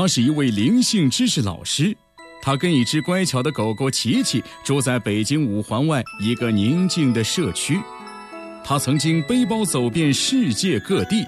[0.00, 1.92] 他是一位灵性知识老师，
[2.40, 7.82] 他跟一只乖巧的狗狗琪琪住在北京五环外一个宁静的社区。
[8.62, 11.24] 他曾经背包走遍世界各地。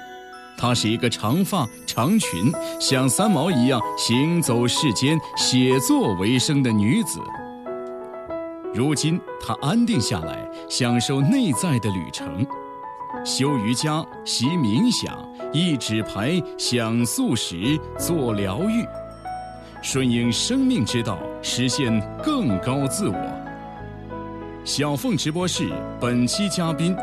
[0.56, 7.18] 她是一个长发长裙，像三毛一样行走世间、写作为生的女子。
[8.72, 12.46] 如今，她安定下来，享受内在的旅程，
[13.24, 17.56] 修瑜伽、习冥想、一纸牌、享素食、
[17.98, 18.86] 做疗愈，
[19.82, 23.16] 顺应生命之道，实现更高自我。
[24.64, 25.68] 小凤直播室
[26.00, 26.96] 本期嘉宾：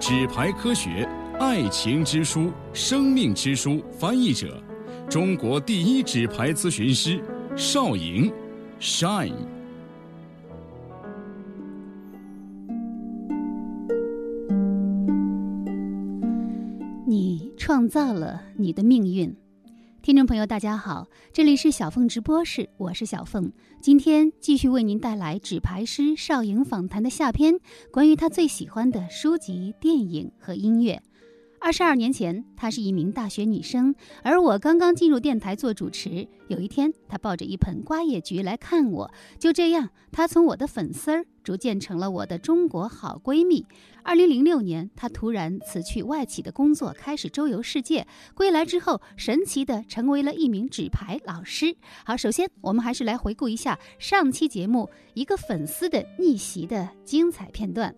[0.00, 1.06] 纸牌科学。
[1.38, 4.62] 爱情之书、生命之书翻译者，
[5.10, 7.20] 中国第一纸牌咨询师
[7.56, 8.32] 邵莹
[8.80, 9.34] ，Shine。
[17.64, 19.32] 创造了你的命运。
[20.02, 23.52] 听众朋友，大家好，这里是小凤直播室，我是小凤。
[23.80, 27.54] 今天继续为您带来纸牌师邵莹访谈的下篇，
[27.92, 31.00] 关于他最喜欢的书籍、电影和音乐。
[31.64, 36.26] 二十二年前，她是一名大学女生，而我刚刚进入电台做主持。
[36.48, 43.64] 有一天，她抱着一盆瓜叶菊来看我，就这样，她从我的粉丝儿逐渐成了我的中国好闺蜜。
[44.02, 48.04] 二零零六年，她突然辞去外企的工作，开始周游世界。
[48.34, 51.76] 归来之后，神奇的成为了一名纸牌老师。
[52.04, 57.94] 好，首先我们还是来回顾一下上期节目一个粉丝的逆袭的精彩片段。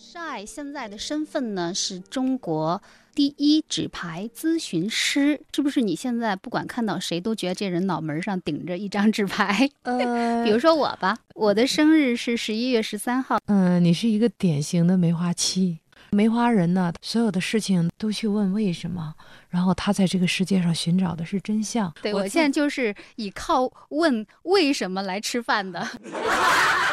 [0.00, 2.80] 帅现在的身份呢是中国
[3.16, 5.80] 第一纸牌咨询师，是不是？
[5.80, 9.68] 你现在不管看到谁都觉得这人脑门上顶着一张纸牌。
[9.82, 13.40] 呃，比如说我吧，我的生日是十一月十三号。
[13.46, 19.12] 嗯，你是一个典型的梅花七，梅花人呢，所有的事情都去问为什么，
[19.48, 21.92] 然后他在这个世界上寻找的是真相。
[22.00, 25.84] 对我现在就是以靠问为什么来吃饭的。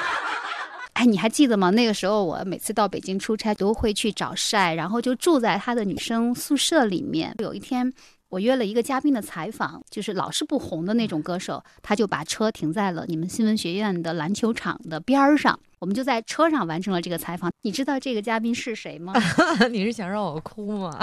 [0.96, 1.70] 哎，你还记得吗？
[1.72, 7.36] 那个时候我每次到北京出差都会去找晒，然后就住在他的女生宿舍里面。
[7.40, 7.92] 有一天
[8.30, 17.52] 我约了一个嘉宾的采访，就是老是不红的那种歌手，他就把车停在了你们新闻学院的篮球场的边儿上，我们就在车上完成了这个采访。
[17.62, 19.14] 你知道这个嘉宾是谁吗？
[19.70, 20.98] 你是想让我哭吗？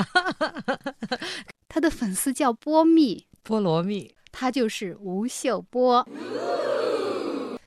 [1.68, 6.08] 他的粉丝叫波蜜，菠萝蜜，他就是吴秀波。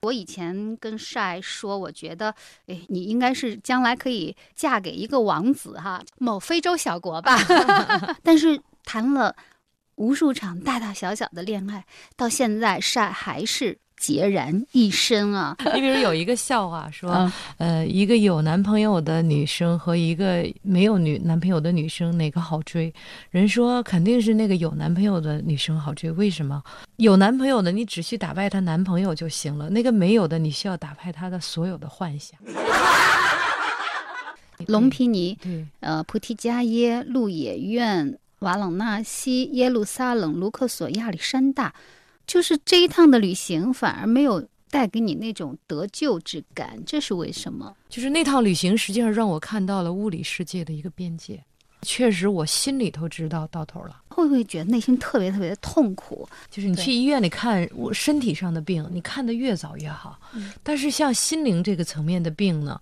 [0.06, 2.34] 我以前跟帅说，我觉得，
[2.68, 7.38] 哎，你应该是将来可以嫁给一个王子哈，某非洲小国吧。
[8.24, 9.36] 但是谈了
[9.96, 11.86] 无数场大大小小的恋爱，
[12.16, 13.80] 到现在帅还是。
[14.00, 15.56] 孑然一身啊！
[15.74, 22.94] 你比如有一个笑话说，呃，一个有男朋友的女生和一个没有女男朋友的女生哪个好追？
[23.32, 26.12] 人说肯定是那个有男朋友的女生好追。
[26.12, 26.62] 为什么？
[26.98, 32.38] 有男朋友的你只需打败她男朋友就行了，那个没有的你需要打败她的所有的幻想。
[34.68, 35.38] 隆皮尼，
[35.80, 41.74] 呃，菩提伽耶、鹿野苑、瓦朗纳西、耶路撒冷、卢克索、亚历山大。
[42.28, 47.76] 就是这一趟的旅行反而没有带给你那种得救之感，这是为什么？
[47.88, 51.44] 就是那趟旅行实际上让我看到了物理世界的一个边界，
[51.82, 54.02] 确实我心里头知道到头了。
[54.10, 56.28] 会不会觉得内心特别特别的痛苦？
[56.50, 60.20] 就是你去医院里看我身体上的病，你看的越早越好。
[60.64, 62.80] 但是像心灵这个层面的病呢，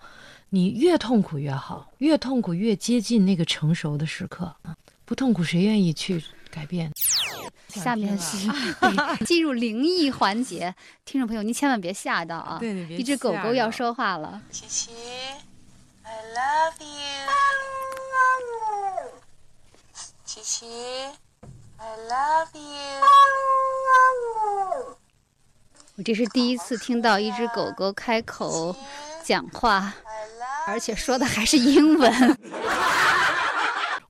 [0.50, 4.56] 你越痛苦越好，越痛苦越接近那个成熟的时刻。
[5.06, 6.24] 不痛苦谁愿意去？
[6.54, 6.92] 改变。
[7.70, 8.38] 下面是
[9.26, 10.76] 进入灵异环节，
[11.06, 12.58] 听众朋友，您千万别吓到啊！
[12.60, 14.40] 对，一只狗狗要说话了。
[14.52, 14.92] 琪琪
[16.04, 17.32] ，I love you。
[20.24, 20.68] 琪琪
[21.78, 23.02] ，I love you。
[25.96, 28.76] 我这是第一次听到一只狗狗开口
[29.24, 29.94] 讲话，
[30.68, 32.38] 而且说的还是英文。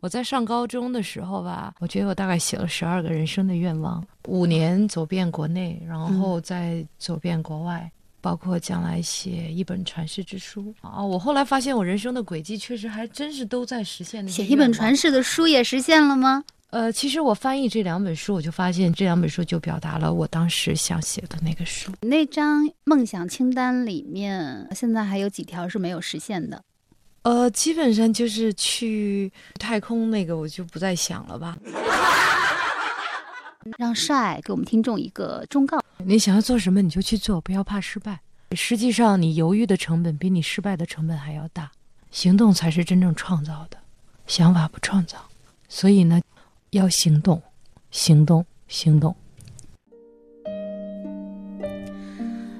[0.03, 7.89] 我在上高中的时候吧，我觉得我大概写了十二个人生的愿望，五年走遍国内，然后再走遍国外，
[8.19, 11.01] 包括将来写一本传世之书啊。
[11.01, 14.29] 我后来发现，我人生的轨迹确实还真是都在实现的。
[14.29, 16.43] 写一本传世的书也实现了吗？
[16.71, 21.89] 呃，其实我翻译这两本书，我就发现这两本书就表达了我当时想写的那个书。
[22.01, 26.61] 那张梦想清单里面，现在还有几条是没有实现的？
[27.23, 31.57] 呃，基本上就是去太空那个，我就不再想了吧。
[33.77, 38.19] 让帅给我们听众一个忠告：你想要做什么，你就去做，不要怕失败。
[38.51, 41.71] 实际上，你犹豫的成本比你失败的成本还要大。
[42.11, 43.77] 行动才是真正创造的，
[44.27, 45.17] 想法不创造。
[45.69, 46.21] 所以呢，
[46.71, 47.41] 要行动，
[47.89, 49.15] 行动，行动。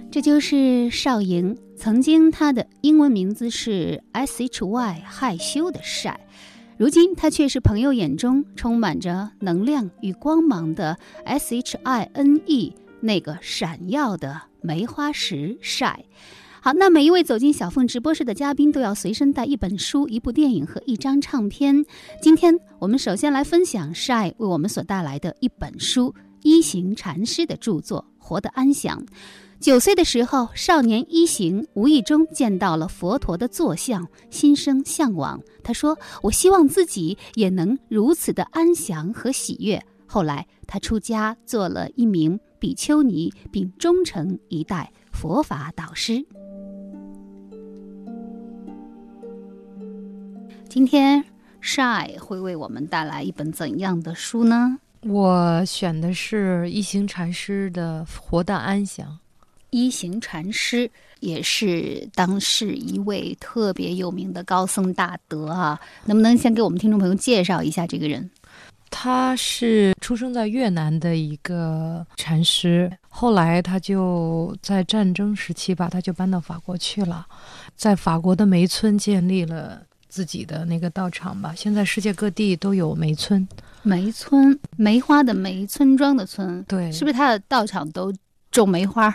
[0.10, 6.18] 这就是少莹曾经他的英文名字是 S H Y，害羞的晒。
[6.78, 16.06] 如今他却是朋友眼中充满着能量与光芒的 S H I N E，那个闪耀的梅花石晒。
[16.62, 21.84] 好，那每一位走进小凤直播室的嘉宾都要随身带一本书、一部电影和一张唱片。
[22.22, 29.06] 今天我们首先来分享晒为我们所带来的一本书——一行禅师的著作《活得安详》。
[29.63, 35.42] 九岁的时候，少年一行无意中见到了佛陀的坐像，心生向往。
[35.63, 46.21] 他说：“我希望自己也能如此的安详和喜悦。”后来，他出家做了一名比丘尼，并终成一代佛法导师。
[50.68, 51.24] 今天
[51.62, 54.77] ，Shy 会为我们带来一本怎样的书呢？
[55.04, 59.07] 我选的是一行禅师的《活得安详》。
[59.74, 60.90] 一行禅师
[61.20, 68.30] 也是当时一位特别有名的高僧大德啊，能不能先给我们听众朋友介绍一下这个人？
[68.92, 77.25] 他是出生在越南的一个禅师，后来他就在战争时期吧，他就搬到法国去了，
[77.75, 79.81] 在法国的梅村建立了。
[80.08, 83.48] 自己的那个道场吧，现在世界各地都有梅村，
[83.81, 88.14] 梅村梅花的梅，村庄的村，对，是不是他的道场都
[88.52, 89.12] 种梅花？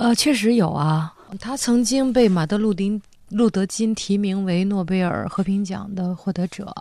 [0.00, 6.74] 呃，确实有啊，他曾经被马德路丁路德金提名为诺贝尔和平奖的获得者，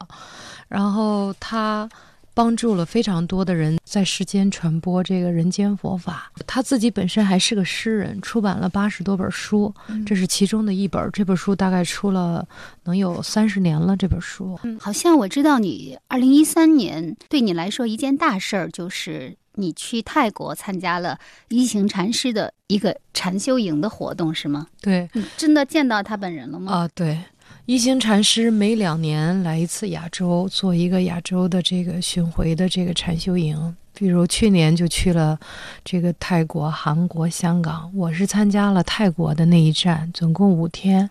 [0.69, 1.87] 然后他。
[2.31, 6.31] 帮助了非常多的人在世间传播这个人间佛法。
[6.47, 9.73] 他自己本身还是个诗人，出版了八十多本书，
[10.05, 11.09] 这是其中的一本。
[11.11, 12.47] 这本书大概出了
[12.85, 13.97] 能有三十年了。
[13.97, 21.19] 这本书，嗯，好像我知道你二零一三年对你来说一件大事儿，就是你去泰国参加了
[21.49, 24.67] 一行禅师的一个禅修营的活动，是吗？
[24.81, 26.71] 对，真的见到他本人了吗？
[26.71, 27.19] 啊，对。
[27.65, 33.75] 一行禅师每两年来一次亚洲，做一个亚洲的这个巡回的这个禅修营。
[33.93, 35.37] 比如去年就去了
[35.83, 41.07] 这个泰国、韩国、香港，我是参加了泰国的那一站，总共五天。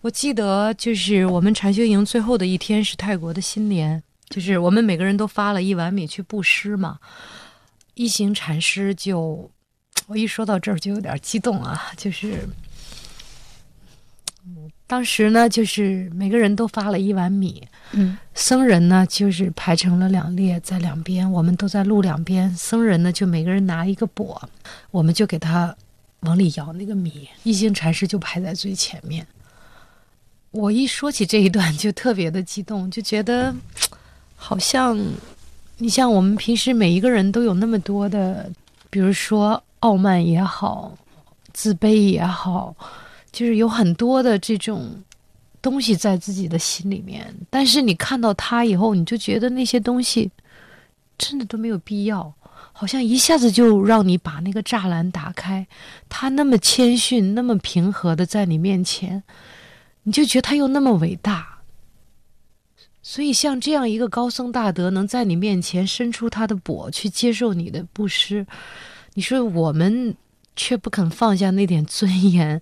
[0.00, 6.98] 我记得就是我们禅修营最后的一天是泰国的新年，就是我们每个人都发了一碗米去布施嘛。
[7.98, 9.50] 一行禅师就，
[10.06, 12.48] 我一说到这儿就有点激动啊，就是。
[14.86, 22.48] 当时呢，就是每个人都发了一碗米，嗯，僧人呢就是排成了两列，在两边，我们都在路两边。
[22.56, 24.40] 僧人呢就每个人拿一个钵，
[24.90, 25.76] 我们就给他
[26.20, 27.28] 往里舀那个米。
[27.42, 29.26] 一行禅师就排在最前面。
[30.52, 33.54] 我一说起这一段就特别的激动，就觉得
[34.34, 34.96] 好像
[35.78, 38.50] 你像我们平时每一个人都有那么多的，
[38.90, 40.92] 比如说傲慢也好，
[41.52, 42.74] 自卑也好。
[43.30, 44.90] 就是有很多的这种
[45.60, 50.28] 东西在自己的心里面，但是你看到他以后，你就觉得那些东西
[51.18, 52.32] 真的都没有必要，
[52.72, 55.64] 好像一下子就让你把那个栅栏打开。
[56.08, 59.22] 他那么谦逊，那么平和的在你面前，
[60.02, 61.57] 你就觉得他又那么伟大。
[63.10, 68.46] 所以像这样一个高僧大德，能在你面前伸出他的钵去接受你的布施，
[69.14, 70.14] 你说我们。
[70.60, 72.60] 却不肯放下那点尊严，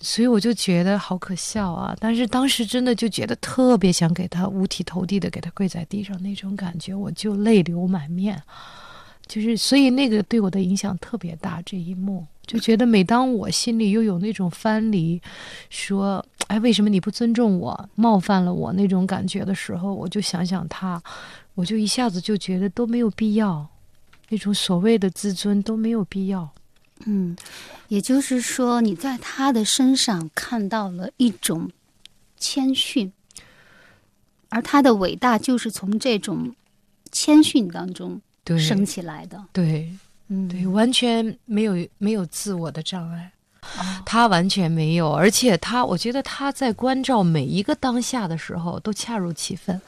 [0.00, 1.94] 所以我就觉得好可笑啊！
[2.00, 8.42] 但是当时真的就觉得特别想给他五体投地的给他跪在地上那种感觉，我就泪流满面。
[9.26, 11.60] 就是所以那个对我的影响特别大。
[11.66, 15.20] 这一幕就觉得，每当我心里又有那种藩篱，
[15.70, 21.02] 说“哎，为什么你不尊重我，冒犯了我”那种感觉的时候，我就想想他，
[21.54, 23.66] 我就一下子就觉得都没有必要，
[24.28, 26.48] 那种所谓的自尊都没有必要。
[27.06, 27.36] 嗯，
[27.88, 31.68] 也就是说，你在他的身上看到了一种
[32.36, 33.12] 谦逊，
[34.48, 36.54] 而他的伟大就是从这种
[37.10, 38.20] 谦逊当中
[38.58, 39.42] 升起来的。
[39.52, 39.92] 对，
[40.28, 43.30] 嗯，对，完全没有没有自我的障碍，
[44.06, 49.80] 他完全没有，而且他，我觉得他在关照每一个当下的时候都恰如其分。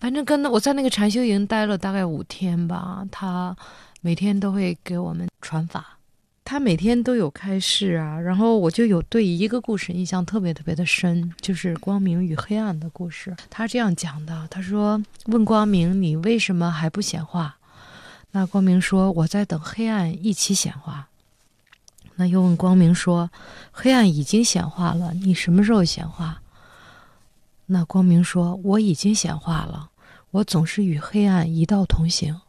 [0.00, 3.56] 反正跟我在那个禅修营待了大概五天吧，他
[4.00, 5.98] 每天都会给我们传法。
[6.46, 13.34] 他每天都有开示啊，然后我就有对一个故事印象特别特别的深，就是光明与黑暗的故事。
[13.48, 17.56] 他这样讲的，他说：“问光明，你为什么还不显化？”
[18.36, 21.08] 那光明说：“我在等黑暗一起显化。”
[22.16, 23.30] 那又问光明说
[23.70, 26.42] ：“黑暗已经显化了，你什么时候显化？”
[27.66, 29.88] 那光明说：“我已经显化了，
[30.32, 32.40] 我总是与黑暗一道同行。”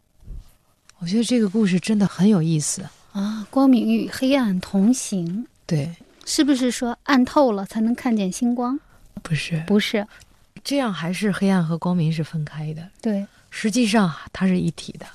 [0.97, 2.83] 我觉得这个故事真的很有意思。
[3.11, 8.79] 啊，光明与黑暗同行，对，是不是说暗透了才能看见星光？
[9.21, 10.07] 不是不是，
[10.63, 12.89] 这样，还是黑暗和光明是分开的。
[13.03, 15.05] 对，实际上它是一体的。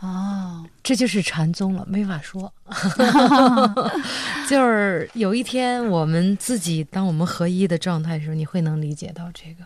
[0.00, 2.52] 哦，这就是禅宗了，没法说。
[4.48, 9.64] 就是有一天我们自己当我们合一的状态的时候，你会能理解到这个。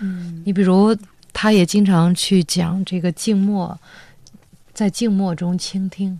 [0.00, 0.96] 嗯你比如，
[1.32, 3.78] 他也经常去讲这个静默，
[4.72, 6.18] 在静默中倾听，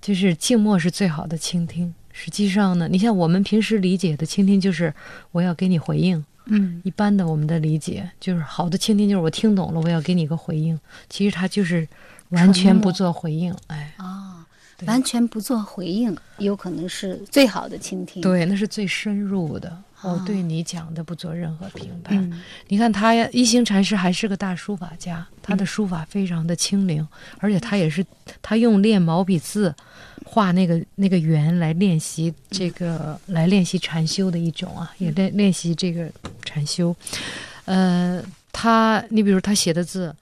[0.00, 1.92] 就是静默是最好的倾听。
[2.12, 4.94] 实际上呢，你像我们平时理解的倾听，就是
[5.32, 6.24] 我要给你回应。
[6.46, 10.78] 嗯一般的我们的理解就是好的倾听，就是我听懂了，我要给你一个回应。
[11.08, 11.86] 其实他就是
[12.30, 14.46] 完全不做回应，哎，啊，
[14.76, 19.82] 对完全不做回应，有可能是最好的倾听。，对，那是最深入的。
[20.02, 22.16] 我啊对你讲的不做任何评判。
[22.16, 27.06] 嗯你看他呀，一行禅师还是个大书法家，他的书法非常的清灵，
[27.38, 28.02] 而且他也是
[28.40, 29.74] 他用练毛笔字
[30.24, 36.10] 画那个那个圆来练习这个来练习禅修的一种啊，也练练习这个
[36.44, 36.96] 禅修。
[37.66, 38.22] 呃，
[38.52, 40.16] 他你比如他写的字，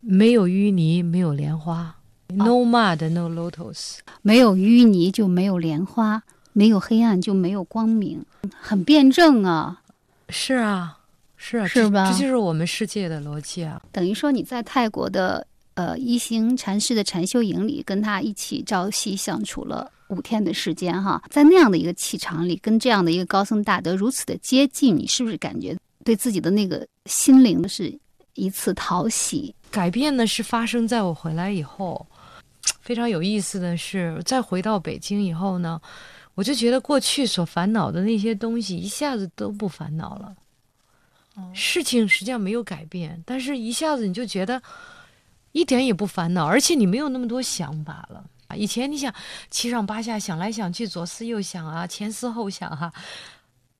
[0.00, 1.96] 没有淤泥，没有莲花。
[2.28, 3.98] No mud, no lotus。
[4.22, 8.24] 没有淤泥就没有莲花，没有黑暗就没有光明，
[8.60, 9.82] 很辩证啊。
[10.28, 10.98] 是啊，
[11.36, 13.82] 是啊，是吧这就是我们世界的逻辑啊。
[13.90, 27.92] 等于说你在泰国的呃一行禅师的禅修营里，跟他一起朝夕相处了五天的时间哈，在那样的一个气场里，跟这样的一个高僧大德如此的接近，你是不是感觉对自己的那个心灵是
[28.34, 29.52] 一次讨喜？
[29.70, 32.06] 改变呢是发生在我回来以后。
[32.80, 35.80] 非常有意思的是，再回到北京以后呢，
[36.34, 40.34] 我就觉得过去所烦恼的那些东西一下子都不烦恼了。
[41.54, 44.60] 事情实际上没有改变，但是一下子你就觉得
[45.52, 48.24] 一点也不烦恼，而且你没有那么多想法了。
[48.56, 49.14] 以前你想
[49.50, 52.92] 七上八下想来想去，左思右想啊，前思后想哈、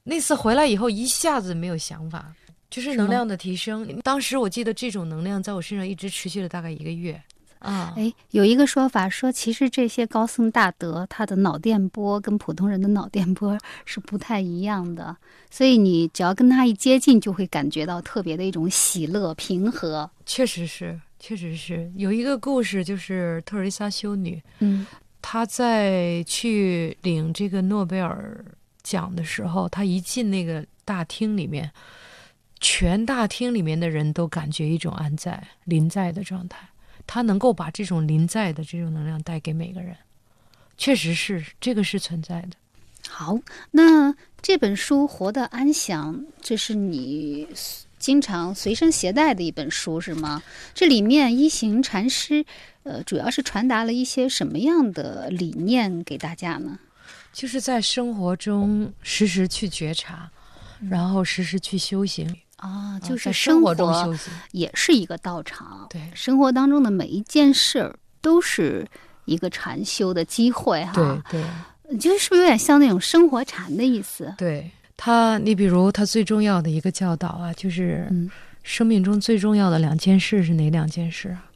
[0.05, 2.33] 那次回来以后一下子没有想法，
[2.71, 4.01] 就是能量的提升。
[4.03, 7.21] 当时我记得这种能量在我身上一直持续了大概一个月。
[7.59, 15.15] 啊，哎，有一个说法说，其实这些高僧大德他的脑电波跟普通人的脑电波是不太一样的，
[15.51, 20.11] 所以你只要跟他一接近，就会感觉到特别的一种喜乐、平和。
[20.25, 24.87] 确实是，确实是有一个故事，就是特蕾莎修女，嗯
[25.21, 28.43] 她在去领这个诺贝尔
[28.83, 31.71] 奖的时候，她一进那个大厅里面，
[32.61, 36.59] 全大厅里面的人都感觉一种安在、临在的状态。
[37.07, 39.97] 他能够把这种临在的这种能量带给每个人，
[40.77, 42.51] 确实是这个是存在的。
[43.09, 43.37] 好，
[43.73, 47.49] 那这本书《活得安详》，这是你
[47.99, 50.41] 经常随身携带的一本书是吗？
[50.73, 52.45] 这里面一行禅师，
[52.85, 56.79] 呃，主要是传达了一些什么样的理念给大家呢？
[57.33, 60.31] 就是在生活中时时去觉察，
[60.89, 63.93] 然后时时去修行，啊，啊就是生活中。
[64.53, 65.87] 也是一个道场。
[65.91, 68.87] 对生活当中的每一件事儿都是
[69.25, 70.93] 一个禅修的机会哈。
[70.95, 71.51] 对对。
[71.91, 74.33] 你觉得是不是有点像那种生活禅的意思？
[74.39, 78.31] 对他，你比如他最重要的一个教导啊，就是嗯
[78.63, 81.51] 生命中最重要的两件事是哪两件事啊？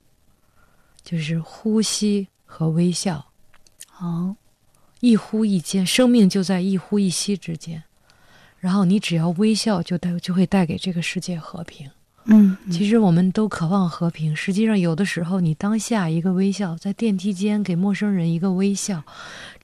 [1.04, 3.24] 就是呼吸和微笑，
[4.00, 4.34] 哦，
[5.00, 7.82] 一呼一间，生命就在一呼一吸之间。
[8.64, 11.86] 然后你只要微笑，就带就会带给这个世界和平。
[12.24, 19.02] 嗯，其实我们都渴望和平，实际上有的时候你当下一个微笑，在电梯间给陌生人一个微笑，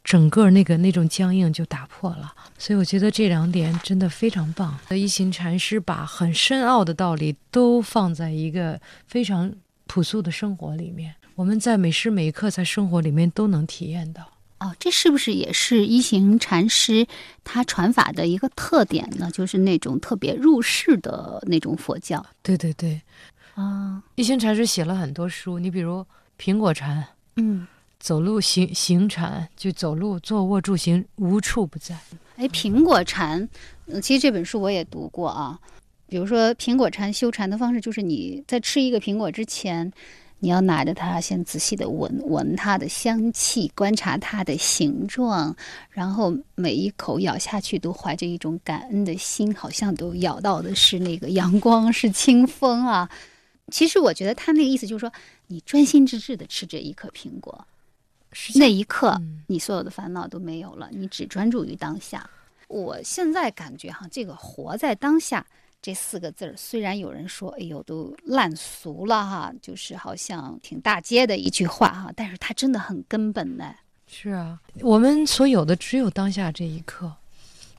[0.04, 2.34] 整个那个那种僵硬就打破了。
[2.58, 4.78] 所以我觉得这两点真的非常棒。
[4.90, 9.50] 一行禅师把很深奥的道理都放在一个非常
[9.86, 14.30] 朴素的生活里面，我们在每时每刻在生活里面都能体验到。
[14.60, 17.06] 哦，这是不是也是一行禅师
[17.42, 19.30] 他传法的一个特点呢？
[19.30, 23.00] 就是那种特别入世的那种佛教对对对，
[23.54, 24.02] 啊。
[24.16, 26.06] 一行禅师写了很多书，你比如
[26.38, 27.04] 苹果禅。
[27.36, 27.66] 嗯，
[27.98, 31.96] 走路行行禅，就走路、坐卧、住行，无处不在。
[32.36, 33.48] 哎，苹果禅，
[33.86, 35.58] 嗯，其实这本书我也读过啊。
[36.06, 39.90] 比如说，苹果禅修禅的方式，就是你在吃一个苹果之前，
[40.40, 45.54] 你要拿着它，先仔细的闻闻它的香气，观察它的形状，
[45.90, 53.08] 然后每一口咬下去都怀着一种感恩的心，好像都咬到的是那个阳光，是清风啊。
[53.70, 55.12] 其实我觉得他那个意思就是说，
[55.46, 57.66] 你专心致志的吃这一颗苹果，
[58.54, 62.28] 那一刻，嗯你所有的烦恼都没有了，你只专注于当下。
[62.66, 65.46] 我现在感觉哈，这个活在当下，
[65.82, 73.74] 这四个字儿，虽然有人说，哎呦，都烂俗了哈，就是好像挺大街的一句话哈，但是它真的很根本呢。
[74.06, 77.12] 是啊，我们所有的只有当下这一刻。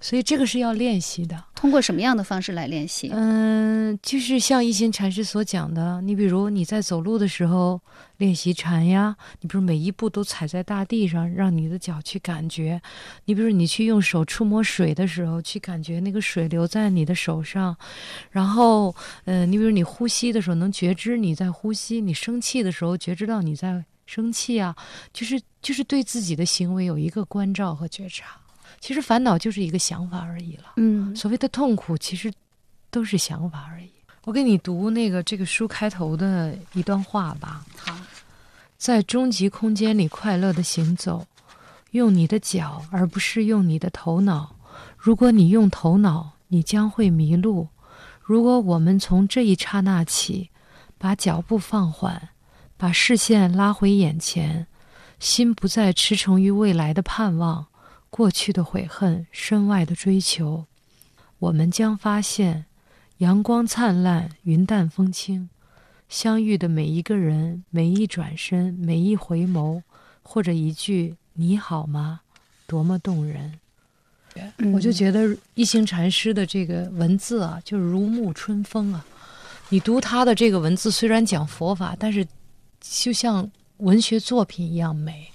[0.02, 3.12] 所以这个是要练习的，通过什么样的方式来练习？
[3.14, 7.80] 嗯，就是像一心禅师所讲的，你比如你在走路的时候
[8.18, 12.82] 练习禅呀，你比如每一步都踩在大地上，让你的脚去感觉；
[13.26, 17.76] 你比如你去用手触摸水的时候，去感觉那个水流在你的手上；
[18.32, 24.76] 然后，嗯，你比如你呼吸的时候能觉知你在呼吸，你生气的时候觉知到你在生气啊，
[25.14, 28.41] 就是就是对自己的行为有一个关照和觉察。
[28.82, 30.74] 其实烦恼就是一个想法而已了。
[30.78, 32.34] 嗯，所谓的痛苦，其实
[32.90, 33.90] 都是想法而已。
[34.26, 37.64] 我给你读那个这个书开头的一段话吧。
[37.78, 37.96] 好，
[38.78, 41.26] 在终极空间里快乐的行走，
[41.92, 44.56] 用你的脚，而不是用你的头脑。
[44.98, 47.68] 如果你用头脑，你将会迷路。
[48.20, 50.50] 如果我们从这一刹那起，
[50.98, 52.30] 把脚步放缓，
[52.78, 54.66] 把视线拉回眼前，
[55.20, 57.68] 心不再驰骋于未来的盼望。
[58.12, 60.66] 过去的悔恨，身外的追求，
[61.40, 62.66] 我们将发现，
[63.20, 65.48] 阳光灿烂，云淡风轻，
[66.10, 69.82] 相遇的每一个人，每一转身，每一回眸，
[70.22, 72.20] 或者一句“你好吗”，
[72.68, 73.58] 多么动人。
[74.74, 79.06] 我就觉得一行禅师的这个文字啊，就如沐春风啊。
[79.70, 82.28] 你读他的这个文字，虽然讲佛法，但是
[82.82, 85.31] 就像文学作品一样美。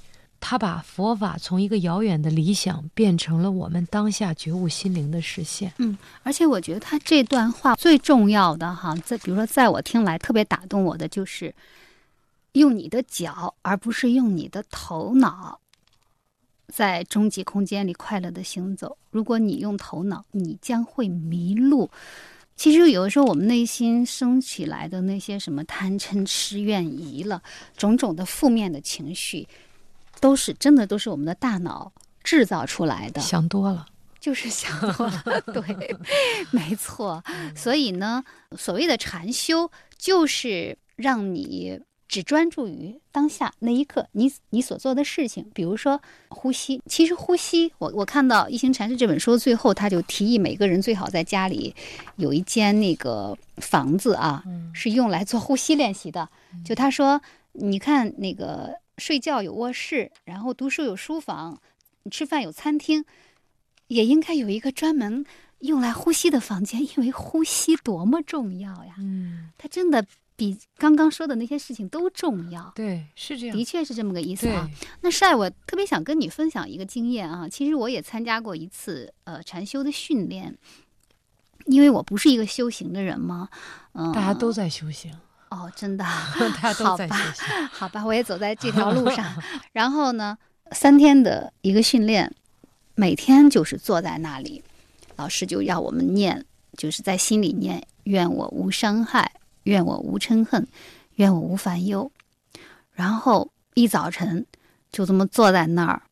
[0.48, 5.72] 他把佛法从一个遥远的理想变成了我们当下觉悟心灵的实现。
[5.78, 11.52] 嗯，而且我觉得他这段话最重要的哈，在比如说在我听来特别打动我的就是
[12.52, 15.58] 用你的脚，而不是用你的头脑，
[16.68, 18.96] 在终极空间里快乐的行走。
[19.10, 21.90] 如果你用头脑，你将会迷路。
[22.54, 27.42] 其实有的时候我们内心升起来的那些什么贪嗔痴怨疑了，
[27.76, 29.48] 种种的负面的情绪。
[30.20, 33.20] 都是真的，都是我们的大脑制造出来的。
[33.20, 33.86] 想多了，
[34.18, 35.40] 就是想多了。
[35.52, 35.96] 对，
[36.50, 37.22] 没错。
[37.54, 38.24] 所以呢，
[38.56, 45.48] 所谓的禅修，就是让你只专注于当下那一刻，你你所做的事情。
[45.52, 51.74] 比如说呼吸，其实呼吸，我我看到《一行禅师》这本书最后，他就提议每个人最好在家里
[52.16, 56.28] 有一间那个房子啊，是用来做呼吸练习的。
[56.64, 57.20] 就他说，
[57.52, 58.74] 你看那个。
[58.98, 61.60] 睡觉有卧室，然后读书有书房，
[62.10, 63.04] 吃饭有餐厅，
[63.88, 65.24] 也应该有一个专门
[65.60, 68.94] 用来呼吸的房间，因为呼吸多么重要呀！
[68.98, 70.04] 嗯，它真的
[70.36, 72.72] 比刚刚说的那些事情都重要。
[72.74, 74.68] 对，是这样，的确是这么个意思啊。
[75.00, 77.48] 那帅，我特别想跟你分享一个经验啊。
[77.48, 80.56] 其实我也参加过一次呃禅修的训练，
[81.66, 83.48] 因为我不是一个修行的人嘛，
[83.92, 85.12] 嗯，大家都在修行。
[85.48, 86.04] 哦，真的，
[86.60, 87.42] 大家都在学习。
[87.72, 89.24] 好吧，我也走在这条路上。
[89.72, 90.36] 然后呢，
[90.72, 92.32] 三天的一个训练，
[92.94, 94.62] 每天就是坐在那里，
[95.16, 96.44] 老师就要我们念，
[96.76, 99.30] 就是在心里念：愿我无伤害，
[99.64, 100.66] 愿我无嗔恨，
[101.14, 102.10] 愿我无烦忧。
[102.92, 104.44] 然后一早晨
[104.90, 106.02] 就这么坐在那儿，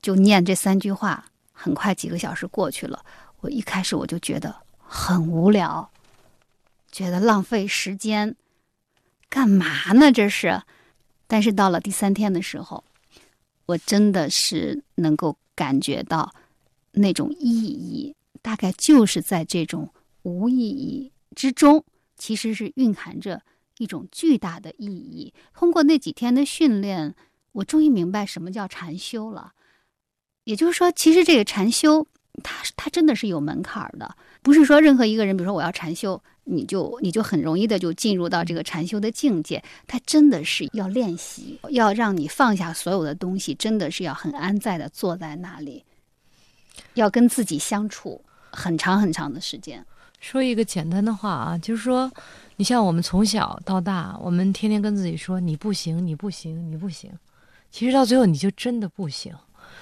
[0.00, 1.24] 就念这三句话。
[1.52, 3.04] 很快几个小时过去了，
[3.40, 5.90] 我一开始我就觉得很无聊，
[6.92, 8.36] 觉得浪费时间。
[9.30, 10.10] 干嘛呢？
[10.10, 10.62] 这是，
[11.26, 12.82] 但是到了第三天的时候，
[13.66, 16.32] 我真的是能够感觉到
[16.92, 21.84] 那种意义，大概就是在这种无意义之中，
[22.16, 23.42] 其实是蕴含着
[23.76, 25.32] 一种巨大的意义。
[25.52, 27.14] 通过那几天的训练，
[27.52, 29.52] 我终于明白什么叫禅修了。
[30.44, 32.06] 也就是说，其实这个禅修，
[32.42, 36.22] 它它真的是有门槛的，不是说任何一个人，比如说我要禅修。
[36.50, 45.84] 你就你就很容易的就进入到这个禅修的境界，它真的是要练习，要让你放下所有的东西，真的是要很安在的坐在那里，
[46.94, 49.84] 要跟自己相处很长很长的时间。
[50.20, 52.10] 说一个简单的话啊，就是说，
[52.56, 57.12] 你像我们从小到大，我们天天跟自己说你不行，你不行，你不行，
[57.70, 59.32] 其实到最后你就真的不行。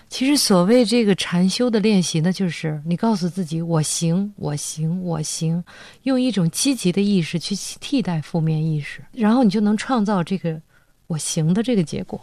[0.09, 5.63] 其实，所谓这个禅修的练习呢，就是你告诉自己：“我行，我行，我行。”
[6.05, 10.61] 用一种积极的意识去替代负面意识，然后你就能创造这个
[11.09, 12.21] “我行”的这个结果。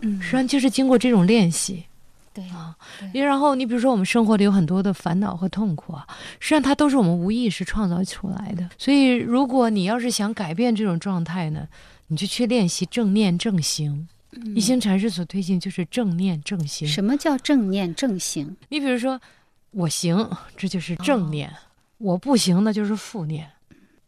[0.00, 1.84] 嗯，实际上就是经过这种练习。
[2.32, 2.74] 对啊，
[3.12, 6.06] 然后你比如说，我们生活里有很多的烦恼和痛苦啊，
[6.38, 8.68] 实际上它都是我们无意识创造出来的。
[8.78, 11.66] 所以，如果你要是想改变这种状态呢，
[12.06, 14.08] 你就去练习正念正行。
[14.54, 16.86] 一行禅师所推行就是正念正行。
[16.86, 18.56] 什么叫正念正行？
[18.68, 19.20] 你比如说，
[19.70, 21.52] 我行，这就是正念。
[21.98, 23.50] 我不行，那就是负念。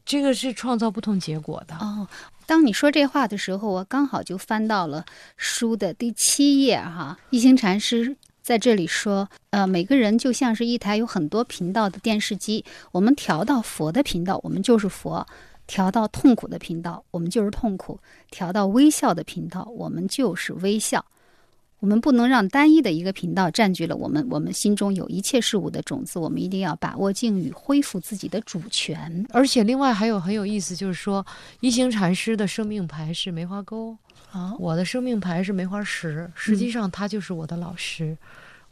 [0.04, 1.74] 这个是创造不同结果的。
[1.76, 2.06] 哦，
[2.46, 5.04] 当你说这话的时候，我刚好就翻到了
[5.36, 7.18] 书的第七页哈。
[7.30, 15.24] 一行禅师在这里说，呃，每个人就像是一台有很多频道的电视机，我们调到佛的频道，我们就是佛；
[15.70, 17.96] 调到痛苦的频道，我们就是痛苦；
[18.28, 21.06] 调到微笑的频道，我们就是微笑。
[21.78, 29.24] 我们不能让单一的一个频道占据了我们我们心中有一切事物的种子，我们一定要把握境遇，恢复自己的主权。
[29.30, 31.24] 而且另外还有很有意思，就是说
[31.60, 33.96] 一行禅师的生命牌是梅花钩，
[34.32, 38.18] 啊，我的生命牌是梅花石，实际上他就是我的老师。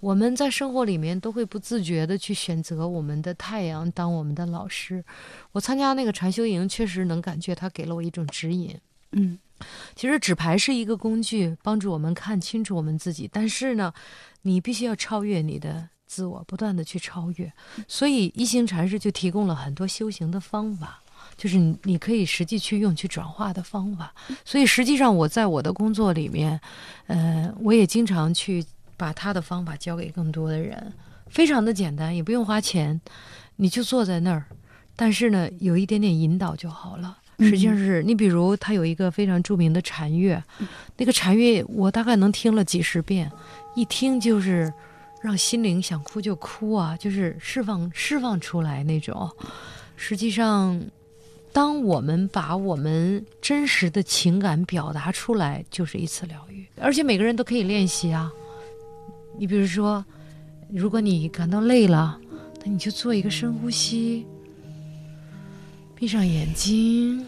[0.00, 5.04] 我们在生活里面都会不自觉的去选择我们的太阳当我们的老师。
[5.52, 8.78] 我参加那个禅修营，确实能感觉他给了我一种指引。
[9.12, 9.38] 嗯。
[9.96, 13.28] 其实纸牌是一个工具，帮助我们看清楚我们自己。
[13.32, 13.92] 但是呢，
[14.42, 17.52] 你必须要超越你的自我，不断的去超越。
[17.88, 21.02] 所以一行禅师就提供了很多修行的方法，
[21.36, 24.14] 就是你你可以实际去用去转化的方法。
[24.44, 26.60] 所以实际上我在我的工作里面，
[27.08, 28.64] 呃，我也经常去
[28.98, 30.92] 把他的方法教给更多的人。
[31.30, 33.00] 非常的简单，也不用花钱，
[33.56, 34.44] 你就坐在那儿，
[34.96, 37.16] 但是呢，有一点点引导就好了。
[37.40, 40.42] 实际上是你，比如他有一个非常著名的禅乐，
[40.96, 43.30] 那个禅乐我大概能听了几十遍，
[43.76, 44.72] 一听就是
[45.22, 49.30] 让心灵想哭就哭啊，就是释放释放出来那种。
[49.94, 50.80] 实际上，
[51.52, 58.32] 当我们把我们真实的情感表达出来，就是一次疗愈，而且每个人都可以练习啊。
[59.38, 60.04] 你比如说，
[60.68, 62.18] 如果你感到累了，
[62.64, 64.26] 那你就做一个深呼吸。
[65.94, 67.24] 闭上眼睛，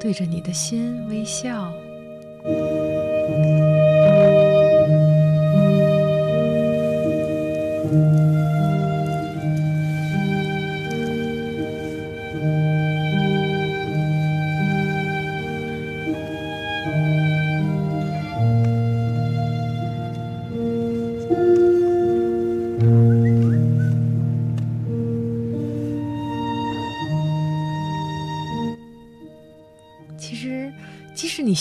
[0.00, 1.72] 对着你的心微笑。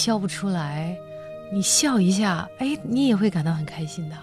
[0.01, 0.97] 笑不出来，
[1.53, 4.15] 你笑一下，哎，你也会感到很开心的。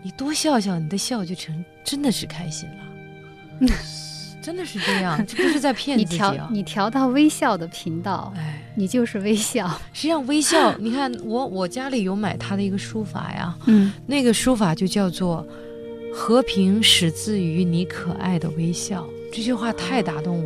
[0.00, 3.66] 你多笑笑，你的笑就成真的是开心了。
[4.40, 6.12] 真的是这样，这不是在骗自己。
[6.12, 9.68] 你调你调到微笑的频道，哎，你就是微笑。
[9.92, 15.44] 实际上，微笑，你看我我家里有买他的一个书法呀，嗯，那个书法就叫做
[16.14, 19.04] “和平始自于你可爱的微笑”。
[19.34, 20.45] 这句话太打动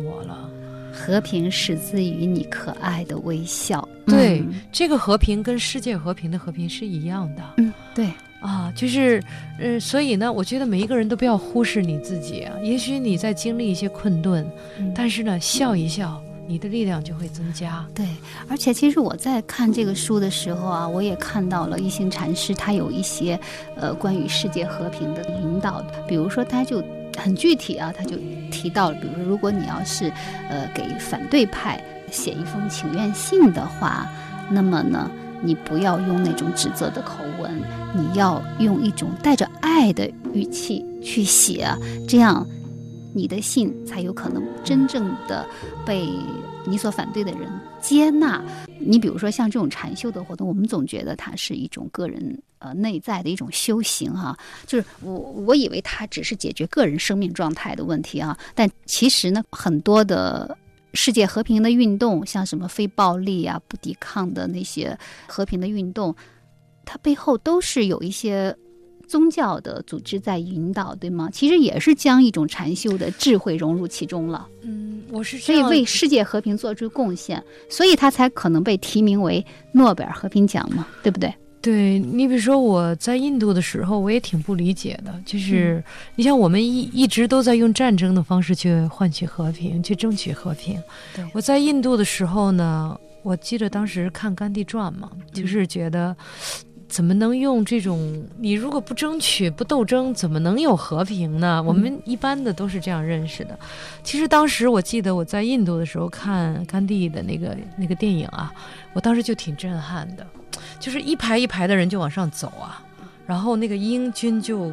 [1.01, 3.87] 和平始自于你可爱的微笑。
[4.05, 7.41] 对，这个和平跟世界和平的和平是一样的。
[7.57, 9.19] 嗯，对啊，就是，
[9.59, 12.53] 呃，所以呢，我觉得每一个人都不要忽视你自己啊。
[12.61, 14.45] 也许你在经历一些困顿，
[14.93, 17.83] 但是呢，笑一笑，你的力量就会增加。
[17.95, 18.05] 对，
[18.47, 23.39] 而且其实我在看这个书的时候啊，我也看到了一行禅师他有一些，
[23.75, 26.83] 呃，关于世界和平的引导，比如说他就。
[27.21, 28.17] 很具体啊，他就
[28.49, 30.11] 提到，比如说，如果你要是，
[30.49, 31.81] 呃，给反对派
[32.11, 34.09] 写一封请愿信的话，
[34.49, 35.09] 那么呢，
[35.41, 37.51] 你不要用那种指责的口吻，
[37.93, 41.69] 你要用一种带着爱的语气去写，
[42.07, 42.45] 这样，
[43.13, 45.45] 你的信才有可能真正的
[45.85, 46.09] 被
[46.65, 48.43] 你所反对的人接纳。
[48.79, 52.41] 你比如说像这种禅修的活动，我们总觉得它是一种个人。
[52.63, 60.55] 呃，内在的一种修行哈，就是我我以为它只是解决个人生命状态的问题啊，但其实呢，很多的
[60.93, 64.95] 世界和平的运动，像什么非暴力啊、不抵抗的那些
[65.25, 66.15] 和平的运动，
[66.85, 68.55] 它背后都是有一些
[69.11, 71.29] 宗教的组织在引导，对吗？
[71.33, 74.47] 其实也是将一种禅修的智慧融入其中了。
[74.61, 81.33] 嗯，我是所以为世界和平做出贡献，所以他才可能被提名为诺贝尔和平奖嘛，对不对？
[81.61, 85.13] 对你，比如说我在印度的时候，我也挺不理解的。
[85.25, 85.83] 就是
[86.15, 90.81] 你像我们一一直都在用战争的方式去换取和平，去争取和平。
[91.33, 96.15] 我在印度的时候呢，我记得当时看《甘地传》嘛，就是觉得
[96.91, 101.63] 怎么能用这种你如果不争取、不斗争，怎么能有和平呢？
[101.63, 103.57] 我们一般的都是这样认识的。
[104.03, 108.53] 其实当时我记得我在印度的时候看甘地的那个那个电影啊，
[108.91, 110.27] 我当时就挺震撼的。
[110.81, 112.83] 就是一排一排的人就往上走啊，
[113.25, 114.69] 然后那个英军就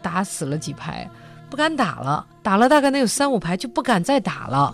[0.00, 1.10] 打死了几排，
[1.50, 4.72] 不敢打了，打了大概能有三五排就不敢再打了，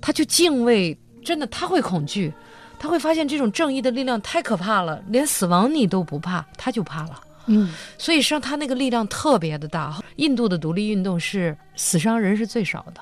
[0.00, 2.34] 他就敬畏，真的他会恐惧，
[2.78, 7.20] 他会发现这种正义的力量太可怕了，连死亡你都不怕，他就怕了。
[7.46, 9.96] 嗯，所以实际上他那个力量特别的大。
[10.16, 13.00] 印度的独立运动是死伤人是最少的。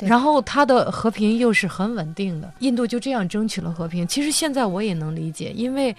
[0.00, 4.06] 然后他的和平又是很稳定的，印度就这样争取了和平。
[4.06, 5.94] 其实现在我也能理解，因为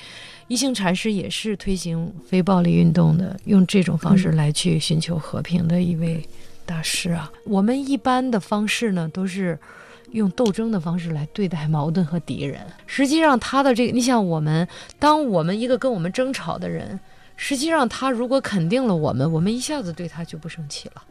[0.48, 6.22] 一行禅师也是推行非暴力运动的，用这种方式来去寻求和平的一位
[6.66, 7.32] 大师啊。
[7.46, 9.58] 我们一般的方式呢，都是
[10.16, 12.62] 用斗争的方式来对待矛盾和敌人。
[12.88, 17.00] 实际上，他的这个，你想，我们当我们一个跟我们争吵的人，
[17.36, 21.04] 实际上他如果肯定了我们，我们一下子对他就不生气了。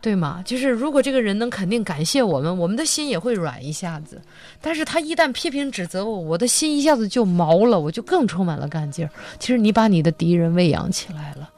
[0.00, 0.42] 对吗？
[0.44, 4.20] 就是如果这个人能肯定感谢我们，我们的心也会软一下子。
[4.60, 9.10] 但是他一旦批评指责我，我的心一下子就毛了，我就更充满了干劲儿。
[9.38, 11.48] 其实你把你的敌人喂养起来了，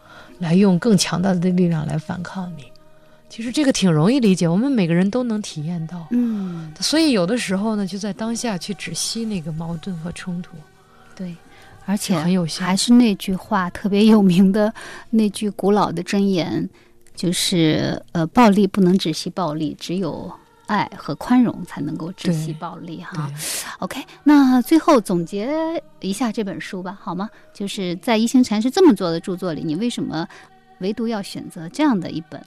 [0.40, 2.64] 来用更强大的力量来反抗你。
[3.34, 6.06] 其实这个挺容易理解，我们每个人都能体验到。
[6.12, 10.52] 嗯，所以有的时候呢，就在当下去止息那个矛盾和冲突。
[11.16, 11.34] 对，
[11.84, 14.72] 而且很有效还是那句话特别有名的
[15.10, 16.70] 那句古老的箴言，
[17.16, 20.32] 就是呃，暴力不能止息暴力，只有
[20.66, 23.26] 爱和宽容才能够止息暴力哈。
[23.26, 23.34] 对
[23.80, 25.52] OK，那最后总结
[25.98, 27.28] 一下这本书吧，好吗？
[27.52, 30.24] 就是在一行禅师这么做的著作里，你为什么
[30.78, 32.40] 唯独要选择这样的一本？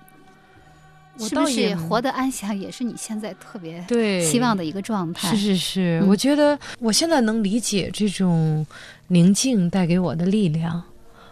[1.20, 5.30] 我倒也是活得安详，也是你现在特别对希望的一个状态？
[5.30, 8.66] 是是是，嗯我觉得我现在能理解这种
[9.08, 10.82] 宁静带给我的力量，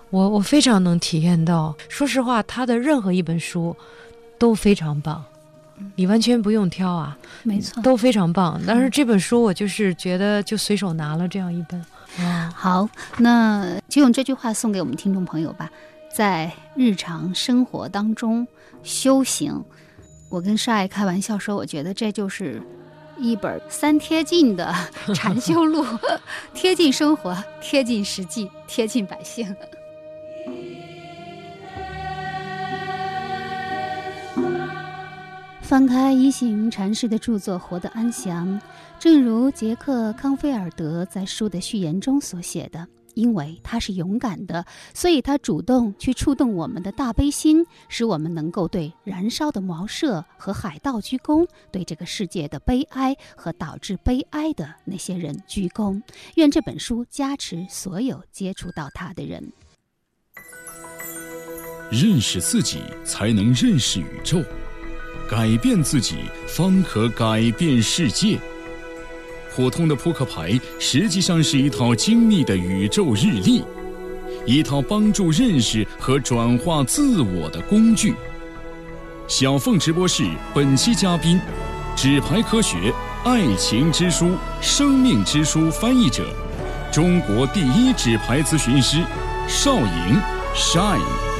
[0.09, 1.75] 我我非常能体验到。
[1.89, 3.75] 说实话，他的任何一本书
[4.37, 5.23] 都非常棒，
[5.95, 7.81] 你完全不用挑啊，没错。
[7.83, 8.59] 都非常棒。
[8.65, 11.79] 但是这本书我就是觉得就随手拿了这样一本，
[12.25, 15.69] 啊，好，那就用这句话送给我们听众朋友吧，
[16.15, 18.47] 在日常生活当中
[18.83, 19.61] 修行。
[20.29, 22.61] 我跟少爱开玩笑说，我觉得这就是
[23.17, 24.73] 一本三贴近的
[25.13, 25.85] 禅修录，
[26.55, 29.53] 贴近生活，贴近实际，贴近百姓。
[35.61, 38.47] 翻开一行禅师的著作《活得安详》，
[38.97, 56.01] 正如杰克·康菲尔德在书的序言中所写的，因为他是勇敢的，所以他主动去触动我们的大悲心，使我们能够对燃烧的茅舍和海盗鞠躬，对这个世界的悲哀和导致悲哀的那些人鞠躬。
[56.35, 59.51] 愿这本书加持所有接触到它的人。
[61.91, 64.43] 认识自己，才能认识宇宙；
[65.29, 68.39] 改变自己，方可改变世界。
[69.55, 73.63] 普通的扑克牌实际上是一套精密的宇宙日历，
[74.45, 78.13] 一套帮助认识和转化自我的工具。
[79.29, 81.39] 小凤直播室本期嘉宾：
[81.95, 86.27] 纸牌科学、爱情之书、生命之书翻译者，
[86.91, 88.97] 中国第一纸牌咨询师
[89.47, 90.21] 邵莹
[90.53, 91.34] Shine。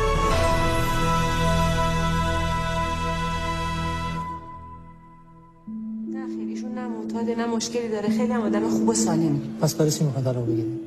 [7.25, 8.09] نه معتاده نه مشکلی داره.
[8.09, 9.41] خیلی هم آدم خوب و سالمی.
[9.61, 10.79] پس برای چی می‌خواد رو بگیری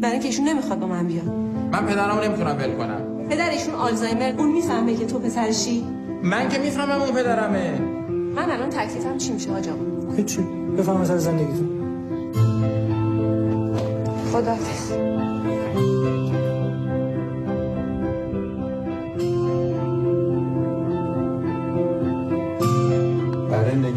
[0.00, 1.26] برای اینکه ایشون نمی‌خواد با من بیاد.
[1.72, 3.28] من پدرمو نمی‌تونم ول کنم.
[3.28, 5.84] پدر ایشون آلزایمر اون می‌فهمه که تو پسرشی
[6.22, 7.78] من که می‌فهمم اون پدرمه.
[8.36, 9.72] من الان تکلیفم چی میشه آجا
[10.16, 10.38] هیچی.
[10.78, 11.68] بفهم سر زندگیتون.
[14.32, 14.92] خداحافظ.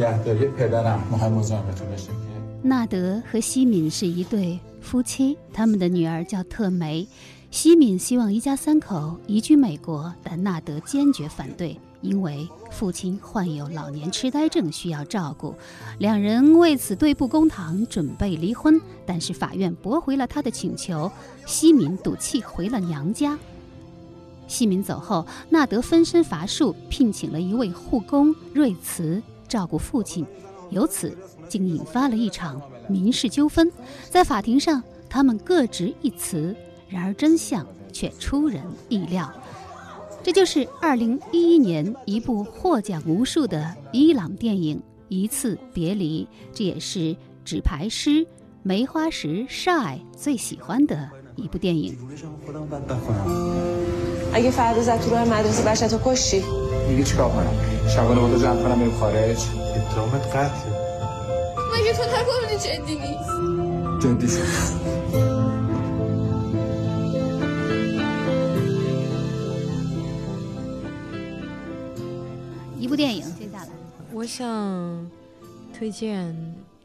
[0.00, 7.06] نگهداری پدرم مهم مزاحمتون بشه که 纳德和西敏是一对夫妻，他们的女儿叫特梅。
[7.50, 15.54] 西敏希望一家三口移居美国，但纳德坚决反对，因为父亲患有老年痴呆症需要照顾。
[15.98, 21.10] 两人为此对簿公堂，准备离婚，但是法院驳回了他的请求。
[21.46, 23.38] 西敏赌气回了娘家。
[24.48, 30.25] 西敏走后，纳德分身乏术，聘请了一位护工瑞慈 照顾父亲，
[30.69, 31.13] 由此
[31.49, 33.69] 竟引发了一场民事纠纷。
[34.09, 36.55] 在法庭上，他们各执一词，
[36.87, 39.29] 然而真相却出人意料。
[40.23, 44.77] 这就是2011年一部获奖无数的伊朗电影
[45.09, 48.25] 《一次别离》，这也是纸牌师
[48.63, 51.09] 梅花石 Shy 最喜欢的
[51.41, 51.97] 一部电影。：“。”，
[72.79, 73.67] 一部电影，接下来，
[74.13, 75.11] 我想
[75.77, 76.33] 推荐。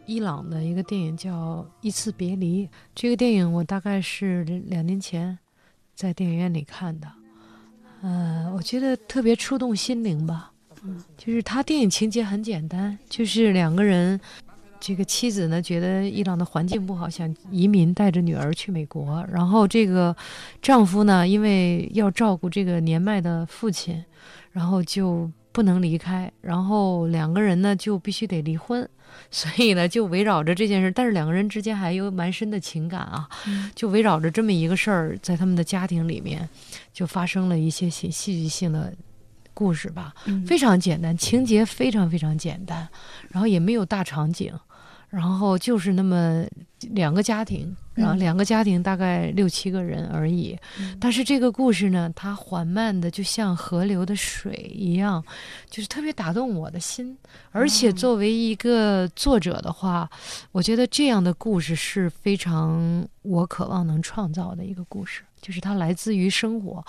[0.07, 2.67] 伊朗的一个电影叫《一次别离》。
[2.95, 5.37] 这个电影我大概是两年前
[5.95, 7.09] 在电影院里看的，
[8.03, 10.53] 呃，我觉得特别触动心灵吧。
[10.83, 14.21] 嗯，就是他电影情节很简单，就是两个人，
[14.79, 19.27] 这个妻子呢觉得伊朗的环境不好，想移民，带着女儿去美国。
[19.33, 20.15] 然后这个
[20.63, 24.05] 丈夫呢，因为要照顾这个年迈的父亲，
[24.53, 26.31] 然后就不能离开。
[26.43, 28.87] 然后两个人呢就必须得离婚。
[29.31, 33.27] 所以呢，就围绕着这件事，但是两个人之间还有蛮深的情感啊，
[33.75, 36.47] 就围绕着这么一个事儿，在他们的家庭里面，
[36.93, 38.93] 就发生了一些戏戏剧性的
[39.55, 40.13] 故事吧，
[40.47, 42.87] 非常简单，情节非常非常简单，
[43.31, 44.53] 然后也没有大场景。
[45.17, 46.45] 然后就是那么
[46.91, 50.55] 两个家庭，然后两个家庭大概六七个人而已。
[51.01, 55.25] 但是这个故事呢，它缓慢的，就像河流的水一样，
[55.71, 57.17] 就是特别打动我的心。
[57.51, 60.07] 而且作为一个作者的话，
[60.53, 66.85] 我觉得这样的故事是非常我渴望能创造的一个故事，就是它来自于生活。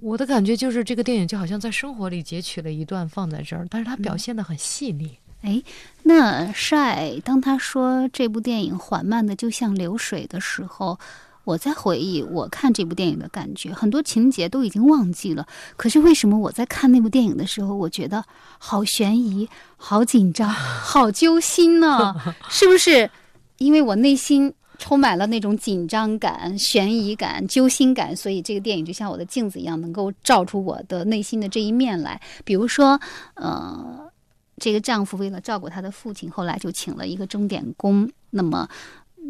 [0.00, 5.18] 我的感觉就是这个电影就好像在生活里截取了一段放在这儿，但是它表现的很细腻。
[5.42, 5.60] 哎，
[6.04, 10.96] 那帅，当他说这部电影缓慢的就像流水的时候，
[11.42, 15.44] 我在回忆我看这部电影的感觉，很多情节都已经忘记了。
[15.76, 18.24] 可是为什么我在看那部电影的时候，我觉得
[18.58, 22.14] 好悬疑、好紧张、 好揪心呢？
[22.48, 23.10] 是不是？
[23.58, 32.20] 因为我内心充满了那种紧张感、悬疑感、揪心感，所以这个电影就像我的镜子一样，能够照出我的内心的这一面来。
[32.44, 33.00] 比如说，
[33.34, 34.11] 呃。
[34.58, 38.08] 这个丈夫为了照顾他的父亲，后来就请了一个钟点工。
[38.30, 38.68] 那么，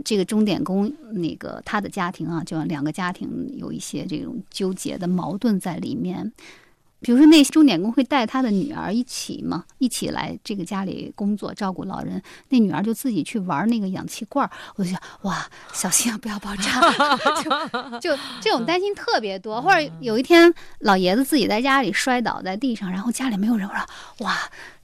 [0.04, 6.32] 这个钟点工，那个他的家庭啊，就两个家庭有一些这种纠结的矛盾在里面。
[7.00, 12.22] 比如说，那钟点工会带他的女儿一起嘛，一起来这个家里工作，照顾老人。
[12.50, 16.80] 那女儿就自己去玩那个氧气罐儿我就想，哇，小心啊，不要爆炸！
[17.98, 19.60] 就就这种担心特别多。
[19.60, 23.84] 或者有一天，老爷子自己在家里摔倒在地上，然后家里没有人，我说，
[24.24, 24.38] 哇。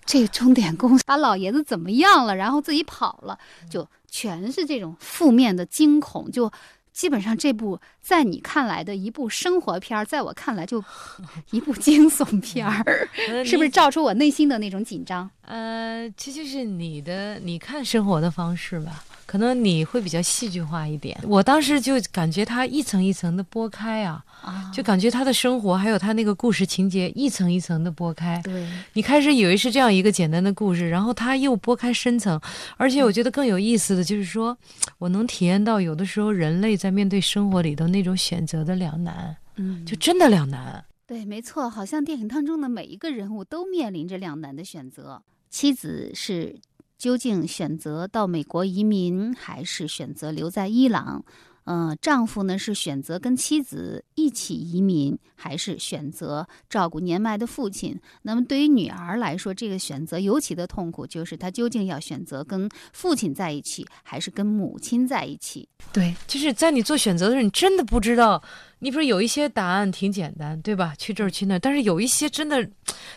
[0.09, 2.35] 这个钟点工把老爷子怎么样了？
[2.35, 3.39] 然后自己跑了，
[3.71, 6.31] 就全是这种负面的惊恐。
[6.33, 6.51] 就
[6.95, 10.83] 基本上这部在你看来的一部生活片儿，在我看来就
[11.53, 13.09] 一部惊悚片儿，
[13.45, 15.31] 是不是照出我内心的那种紧张？
[15.43, 19.05] 呃，这就是你的你看生活的方式吧。
[19.29, 24.25] 可能你会比较戏剧化一点，我当时就感觉他一层一层的剥开啊，
[24.73, 28.41] 就感觉他的生活还有他那个故事情节一层一层的剥开。
[28.43, 32.41] 对，你开始以为是这样一个简单的故事，然后他又剥开深层，
[32.79, 34.57] 而且我觉得更有意思的就是说，
[34.97, 40.83] 我能体验到有的时候人类在面对生活里头那种选择的两难，嗯，就真的两难。
[41.07, 46.59] 对，没错，好像电影当中的每一个人物都面临着两难的选择，妻子是。
[46.99, 51.25] 究竟选择到美国移民，还是选择留在伊朗？
[51.71, 58.01] 嗯，丈夫呢是选择跟妻子一起移民，还是选择照顾年迈的父亲？
[58.23, 65.69] 那么对于女儿来说，这个选择尤其的痛苦，就是她究竟要选择跟父亲在一起，还是跟母亲在一起？
[65.93, 68.43] 对，就是在你做选择的时候，你真的不知道。
[68.79, 70.95] 你比如有一些答案挺简单，对吧？
[70.97, 72.67] 去这儿去那儿，但是有一些真的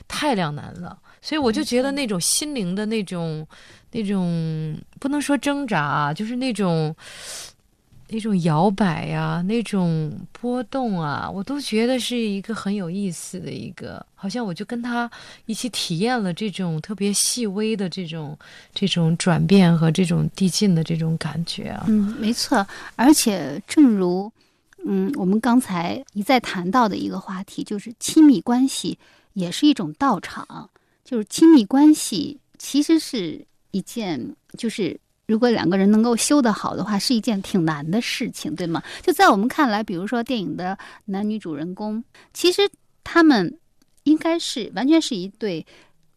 [0.09, 0.99] 太两难了。
[1.21, 3.47] 所以我就觉得那种心灵的那种、
[3.91, 6.95] 那种不能说挣扎啊，就是那种、
[8.09, 15.09] 那种摇摆呀、那种波动啊，我都觉得是一个很有意思的一个，好像我就跟他
[15.45, 18.37] 一起体验了这种特别细微的这种、
[18.73, 21.85] 这种转变和这种递进的这种感觉啊。
[21.87, 24.31] 嗯，没错，而且正如
[24.85, 28.97] 嗯我们刚才一再谈到的一个话题，就是亲密关系
[29.33, 30.67] 也是一种道场。
[31.11, 34.97] 就是亲密关系其实是一件，就是
[35.27, 38.81] 如果两个人能够修得好的话，是一件挺难的事情，对吗？
[39.01, 42.01] 就在我们看来，比如说电影的男女主人公，
[42.33, 42.61] 其实
[43.03, 43.59] 他们
[44.03, 45.65] 应该是完全是一对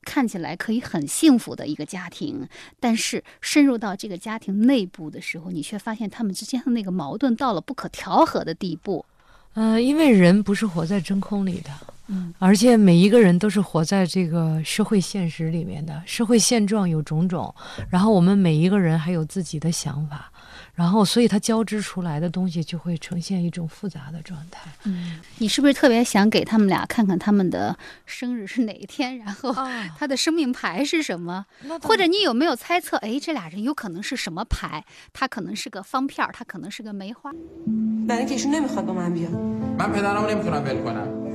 [0.03, 2.47] 看起来可以很幸福的一个家庭，
[2.79, 9.05] 但是深入到这个家庭内部的时候，你却发现他们之间的那个矛盾到了不可调和的地步。
[9.55, 11.71] 嗯，因为人不是活在真空里的。
[12.07, 17.55] 嗯，而且每一个人都是活在这个社会现实里面的，社会现状有种种，
[17.89, 20.31] 然后我们每一个人还有自己的想法，
[20.75, 24.71] 然后所以它交织出来的东西就会呈现一种复杂的状态。
[24.85, 29.55] 嗯，你是不是特别想给他们俩看看他们的生日是哪一天，然后
[29.97, 31.47] 他的生命牌是什么？
[31.83, 32.99] 或者你有没有猜测？
[32.99, 34.85] 哎，这俩人有可能是什么牌？
[35.15, 37.33] 他可能是个方片儿，他可能是个梅花。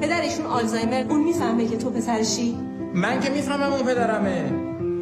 [0.00, 2.56] پدرشون آلزایمر اون میفهمه که تو پسرشی
[2.94, 4.50] من که میفهمم اون پدرمه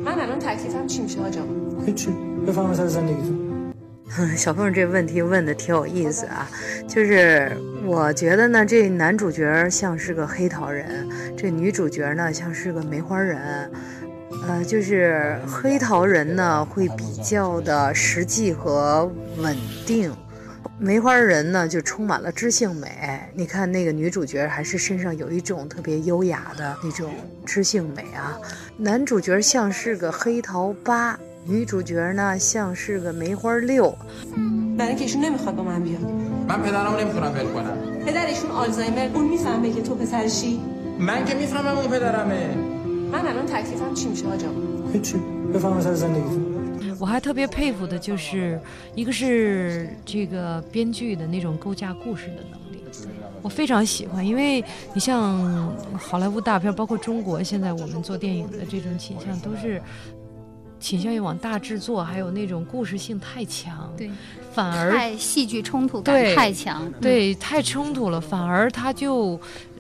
[0.04, 1.40] من الان تکلیفم چی میشه آجا
[1.86, 2.08] هیچی
[2.46, 3.38] بفهم از زندگیتون
[4.36, 6.46] 小凤这问题问的挺有意思啊，
[6.86, 7.50] 就是
[7.86, 13.70] 我觉得呢，这男主角像是个黑桃人，这女主角呢像是个梅花人。
[14.46, 19.56] 呃，就是黑桃人呢会比较的实际和稳
[19.86, 20.12] 定，
[20.79, 22.87] 梅花人呢就充满了知性美。
[23.33, 27.11] 你看那个女主角还是身上有一种特别优雅的那种
[27.45, 28.37] 知性美啊。
[28.77, 33.97] 男主角像是个黑桃八，女主角呢像是个梅花六。
[46.99, 48.59] 我还特别佩服的就是，
[48.95, 52.83] 一个是这个编剧的那种构架故事的能力，
[53.41, 54.25] 我非常喜欢。
[54.25, 59.81] 因为你像好莱坞大片，包括中国现在我们做电影的这种倾向，都是
[60.79, 64.09] 倾向于往大制作，还有那种故事性太强，对，
[64.53, 69.39] 反而戏剧冲突感太强，对，太冲突了，反而它就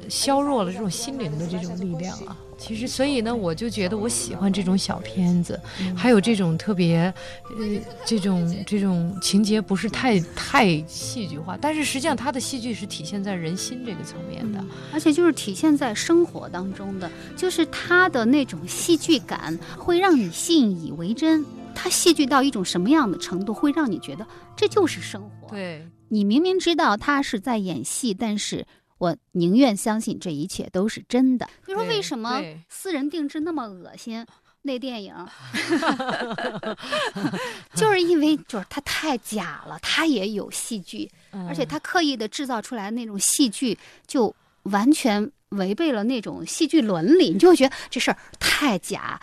[0.09, 2.37] 削弱了这种心灵的这种力量啊。
[2.57, 5.59] 其实，所以呢，我就觉得我喜欢这种小片子，
[5.95, 7.13] 还有这种特别，
[7.57, 14.63] 呃，这种这种情节不是太太戏剧化，但是实际上它的戏剧是体现在人心这个层面的。
[14.91, 21.45] 而且就是体现在生活当中的，就是它的那种戏剧感会让你信以为真。
[21.79, 25.49] 它戏剧到一种什么样的程度，会让你觉得这就是生活？
[25.51, 28.65] 对，你明明知道他是在演戏，但是
[28.97, 31.47] 我宁愿相信这一切都是真的。
[31.65, 34.25] 比如说，为什么私人定制那么恶心？
[34.63, 35.13] 那电影
[37.73, 41.09] 就是因为就是它太假了，它也有戏剧，
[41.47, 49.17] 而且它刻意的制造出来那种戏剧，就完全违背了那种戏剧伦理，你就会觉得这事儿太假，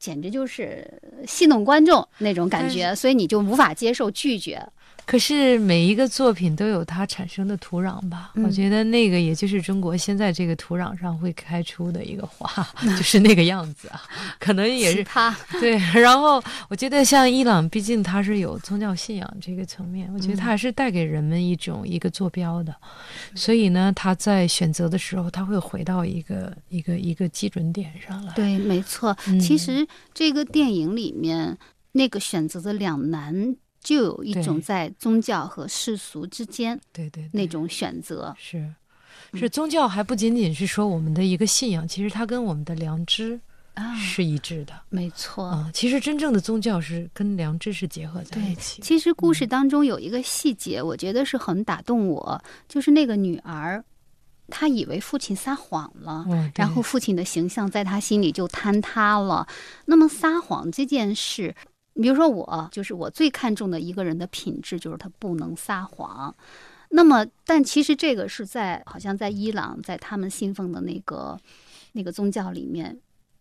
[0.00, 4.68] 简直就是戏弄观众那种感觉，所以你就无法接受拒绝。
[5.08, 8.32] 可是每一个作品都有它产生的土壤吧？
[8.34, 12.46] 嗯我觉得那个也就是中国现在这个土壤上会开出的一个花，
[12.94, 14.02] 就是那个样子啊。
[14.38, 15.78] 可能也是他 对。
[15.94, 22.74] 然后我觉得像伊朗，毕竟它是有宗教信仰这个层面，我觉得它还是带给人们一种一个坐标的。
[23.34, 28.34] 所以呢，他在选择的时候，他会回到一个一个一个基准点上来。
[28.34, 29.16] 对，没错。
[29.26, 31.56] 嗯其实这个电影里面
[31.92, 33.56] 那个选择的两难，
[33.88, 38.34] 就有一种在宗教和世俗之间对对对那种选择。
[38.38, 43.40] 是，嗯是宗教还不仅仅是说我们的一个信仰，其实它跟我们的良知
[43.72, 44.74] 啊是一致的。
[44.90, 45.46] 没错。
[45.46, 48.82] 啊，其实真正的宗教是跟良知是结合在一，起。
[48.82, 53.82] 其实故事当中有一个细节，我觉得是很打动我，就是那个女儿，
[54.48, 59.46] 她以为父亲撒谎了，嗯，然后父亲的形象在她心里就坍塌了。
[59.86, 61.54] 那么撒谎这件事，
[62.00, 66.34] 比如说我，就是我最看重的一个人的品质，就是他不能撒谎。
[66.90, 71.38] 那么，但其实这个是在好像在伊朗，在他们信奉的那个
[71.92, 72.98] 那个宗教里面，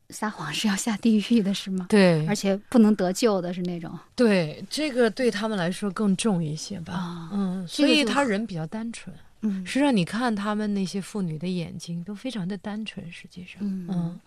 [0.09, 1.85] 撒谎是要下地狱的，是吗？
[1.87, 3.97] 对而且不能得救的是那种。
[4.15, 6.93] 对，这个对他们来说更重一些吧。
[6.93, 9.15] 啊嗯，所以他人比较单纯。
[9.41, 14.19] 嗯实际上，你看他们那些妇女的眼睛都非常的单纯，实际上，嗯嗯，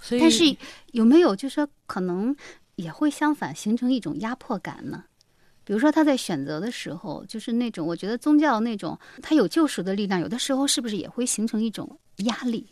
[0.00, 0.56] 所以但是
[0.92, 2.34] 有没有就是说可能
[2.76, 5.04] 也会相反形成一种压迫感呢？
[5.64, 12.66] 比如说他在选择的时候，就是那种我觉得宗教那种它有救赎的力量，有的时候是不是也会形成一种压力？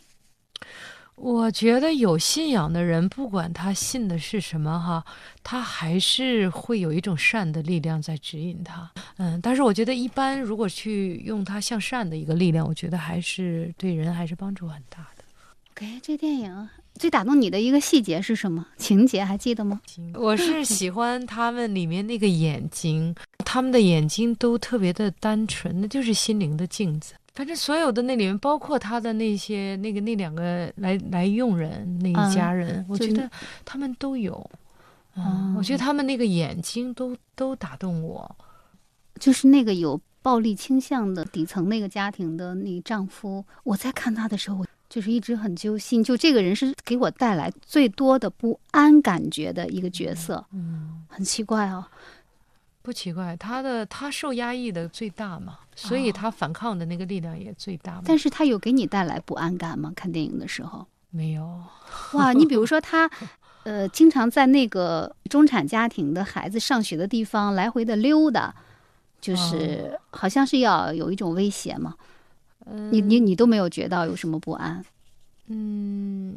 [1.15, 5.05] 我觉得有信仰的人，不管他信的是什么哈，
[5.43, 8.91] 他还是会有一种善的力量在指引他。
[9.19, 15.25] 嗯，但是我觉得一般如果去用他向善的一个力量，我觉得还是对人还是帮助很大的。
[15.73, 16.69] OK，这电影
[17.03, 18.65] 最打动你的一个细节是什么？
[18.77, 19.81] 情节还记得吗？
[20.15, 23.13] 我是喜欢他们里面那个眼睛，
[23.45, 27.15] 他们的眼睛都特别的单纯，那就是心灵的镜子。
[27.35, 33.29] 反正所有的那里面，包括他的那些那个那两个来来佣人那一家人，我觉得
[33.65, 34.49] 他们都有。
[35.17, 38.37] 嗯，我觉得他们那个眼睛都都打动我。
[39.19, 46.05] 就是那个有暴力倾向的底层那个家庭的那丈夫，我在看他的时候，我就是一直很揪心。
[46.05, 51.83] 就这个人是给我带来最多的不安感觉的一个角色，嗯，很奇怪哦。
[52.83, 58.03] 不奇怪，他的他受压抑的最大嘛，所以他反抗的那个力量也最大嘛。
[58.05, 59.91] 但是他有给你带来不安感吗？
[59.97, 61.63] 看电影的时候，没有。
[62.13, 63.09] 哇，你比如说他，
[63.63, 68.53] 呃，经常在那个中产家庭的孩子上学的地方来回的溜达，
[69.21, 71.95] 就是好像是要有一种威胁嘛。
[72.91, 74.85] 你你你都没有觉到有什么不安？
[75.49, 76.37] 嗯，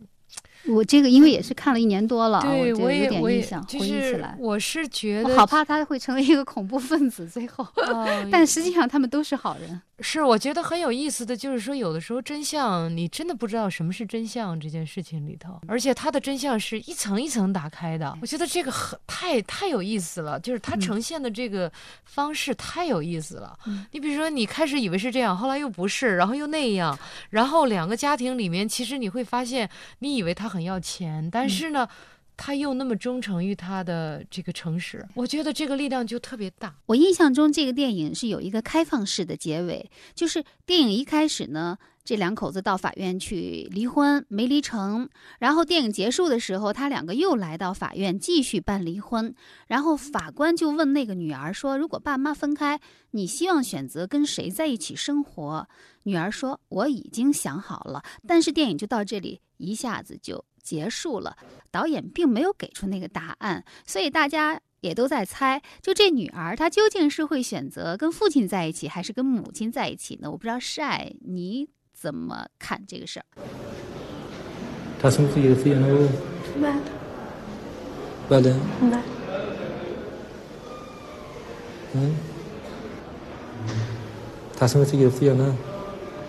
[0.67, 4.35] 我这个因为也是看了一年多了，对我有点也我也印象，就回忆起是来。
[4.39, 7.65] 我是觉得我好怕他会成为一个恐怖分子，最后。
[7.87, 9.81] 哦但实际上他们都是好人。
[10.01, 18.17] 是，我觉得很有意思的就是说，有的时候真相你真的不知道什么是真相这件事情里头，而且它的真相是一层一层打开的。
[18.21, 21.71] 我觉得这个很太太有意思了，就是它嗯呈现的这个
[22.03, 23.57] 方式太有意思了。
[23.67, 26.97] 嗯你比如说，你开始以为是这样，后来又不是，然后又那样，
[27.29, 31.87] 然后两个家庭里面，其实你会发现，你以为他很要钱，但是呢。
[32.37, 36.75] 他又那么忠诚于他的这个诚实，我觉得这个力量就特别大。
[36.85, 45.09] 我印象中这个电影是有一个开放式的结尾，就是电影一开始呢，这两口子到法院去离婚，没离成。
[45.39, 49.33] 然后电影结束的时候，他两个又来到法院继续办离婚。
[49.67, 52.79] 然后法官就问那个女儿说：“如果爸妈分开，
[53.11, 55.67] 你希望选择跟谁在一起生活？”
[56.03, 61.35] 女儿说：“我已经想好了。”但是电影就到这里一下子就结束了，
[61.71, 64.61] 导演并没有给出那个答案，所以大家。
[64.81, 70.29] 也都在猜，就这女儿她究竟是会选择跟父亲在一起，还是跟母亲在一起呢？
[70.29, 73.25] 我不知道晒你怎么看这个事儿？
[75.01, 75.87] 他什么时候出呢？
[76.53, 76.75] 明白。
[78.41, 78.53] 的。
[81.93, 82.15] 嗯。
[84.57, 85.55] 他什么时候出呢？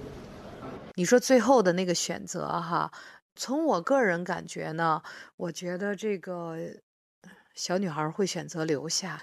[0.94, 2.90] 你说最后的那个选择，哈。
[3.38, 5.00] 从我个人感觉呢，
[5.36, 6.58] 我觉得这个
[7.54, 9.22] 小女孩会选择留下。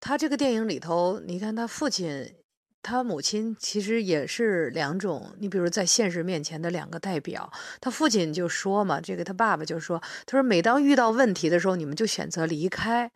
[0.00, 2.34] 她这个电影里头，你看她父亲、
[2.82, 7.52] 她母亲其实也是两种，你比如在现实面前的两个代表。
[7.82, 13.12] 她父亲就说嘛，这个她爸爸就说，他说每当遇到问题的时候，你们就选择离开。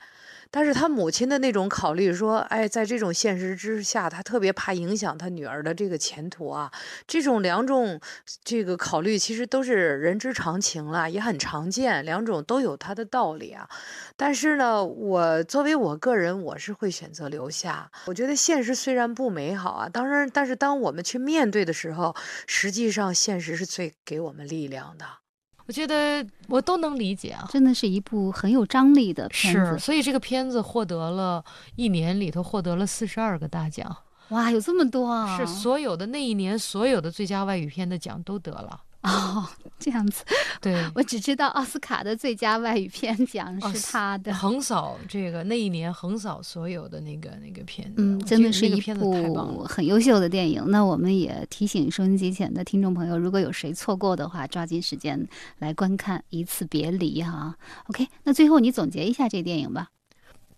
[0.57, 6.71] 但是他母亲的那种考虑说，哎，在这种现实之下，他特别怕影响他女儿的这个前途啊。
[7.09, 8.01] 这种两种
[8.45, 13.69] 这个考虑其实都是人之常情了，也很常见，两种都有它的道理啊。
[14.17, 17.91] 但是呢，我作为我个人，我是会选择留下。
[18.07, 22.15] 我觉得现实虽然不美好啊，当然，但是当我们去面对的时候，
[22.47, 25.24] 实际上现实是最给我们力量的。
[25.67, 27.47] 我觉得我都能理解啊。
[27.51, 29.79] 真的是一部很有张力的片是，子。
[29.79, 31.45] 所以这个片子获得了
[31.77, 33.97] 一年里头获得了四十二个大奖，
[34.29, 35.37] 哇，有这么多啊！
[35.37, 38.81] 是所有的那一年所有的最佳外语片的奖都得了。
[39.09, 39.47] 哦，
[39.79, 40.25] 这样子。
[40.61, 44.35] 对， 我只知道奥斯卡的最佳外语片奖哦是他的。
[44.35, 49.63] 横扫这个那一年横扫所有的那个那个片子，嗯，真的是一部。
[49.65, 50.65] 很优秀的电影。
[50.69, 55.29] 那我们也提醒收音机前的听众朋友，如果有谁错过的话，抓紧时间
[55.59, 57.55] 来观看，一次别离哈。
[57.89, 59.89] OK，那最后你总结一下这电影吧。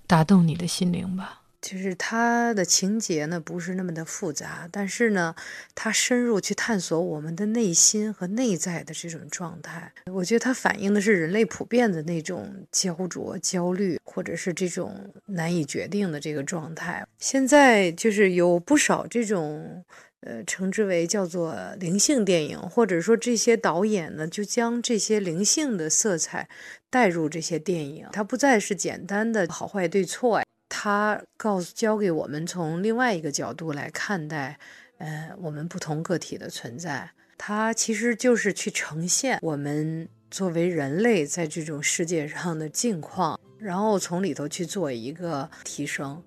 [0.06, 1.40] 打动你的心灵吧。
[1.66, 5.34] 就是它的情节呢不是那么的复杂，但是呢，
[5.74, 9.92] 它深入去探索我们的内心和内在的这种状态。
[10.12, 17.04] 我觉得它反映的是人类普遍的那种焦灼、焦虑，或者是这种难以决定的这个状态。
[17.18, 19.84] 现在就是有不少这种。
[20.20, 26.48] 呃，称之为叫做灵性电影，或者说这些导演呢，就将这些灵性的色彩
[26.90, 34.57] 带入这些电影，它不再是简单的好坏对错，它告诉教给我们从另外一个角度来看待，
[34.97, 37.11] 呃，我们不同个体的存在。
[37.37, 46.21] 它其实就是去呈现我们作为人类在这种世界上的境况，然后从里头去做一个提升。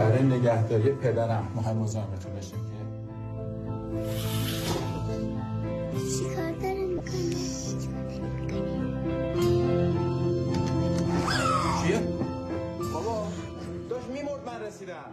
[0.00, 2.56] برای نگهداری پدرم مهم مزاحمتون بشه که
[6.18, 6.52] چیکار
[11.84, 12.00] چیه؟
[12.92, 13.28] بابا
[13.90, 15.10] داشت میمرد من رسیدم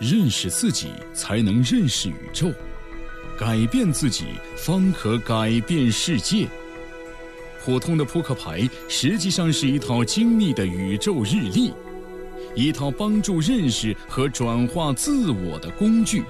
[0.00, 2.50] 认识自己，才能认识宇宙；
[3.38, 4.24] 改变自己，
[4.56, 6.48] 方可改变世界。
[7.62, 11.74] 普通的扑克牌实际上是一套精密的宇宙日历，
[12.54, 16.24] 一套帮助认识和转化自我的工具。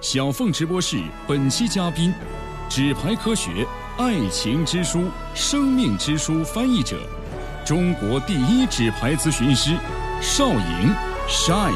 [0.00, 2.14] 小凤直播室本期嘉宾：
[2.69, 3.67] 纸牌科学、
[3.97, 6.97] 爱情之书、生命之书翻译者，
[7.65, 9.75] 中国第一纸牌咨询师
[10.21, 10.93] 邵莹
[11.27, 11.73] Shine。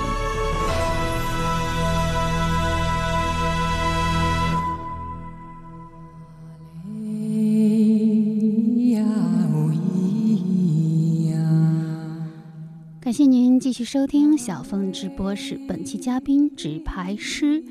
[13.01, 17.63] 感谢您继续收听小凤直播室，本期嘉宾纸牌师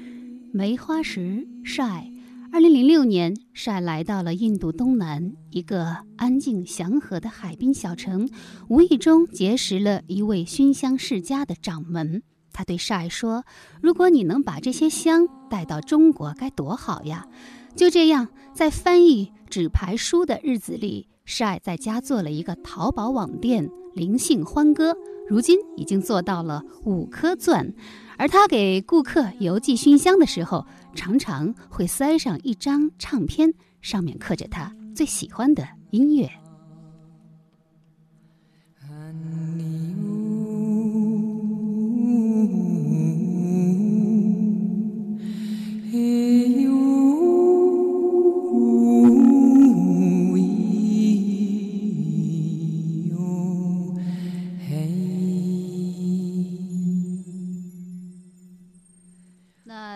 [0.52, 2.11] 梅花石晒。
[2.54, 8.28] 二零零六年，晒来到了印度东南一个安静祥和的海滨小城，
[8.68, 12.22] 无意中结识了一位熏香世家的掌门。
[12.52, 13.42] 他对晒说
[13.80, 17.26] ：“如果你能把这些香带到中国，该多好呀！”
[17.74, 24.94] 就这样，在翻译纸牌书的日子里，晒在家做了一个淘宝网店“灵性欢歌”，
[25.26, 27.72] 如今已经做到了五颗钻。
[28.18, 36.30] 而他给顾客邮寄熏香的时候，常常会塞上一张唱片，上面刻着他最喜欢的音乐。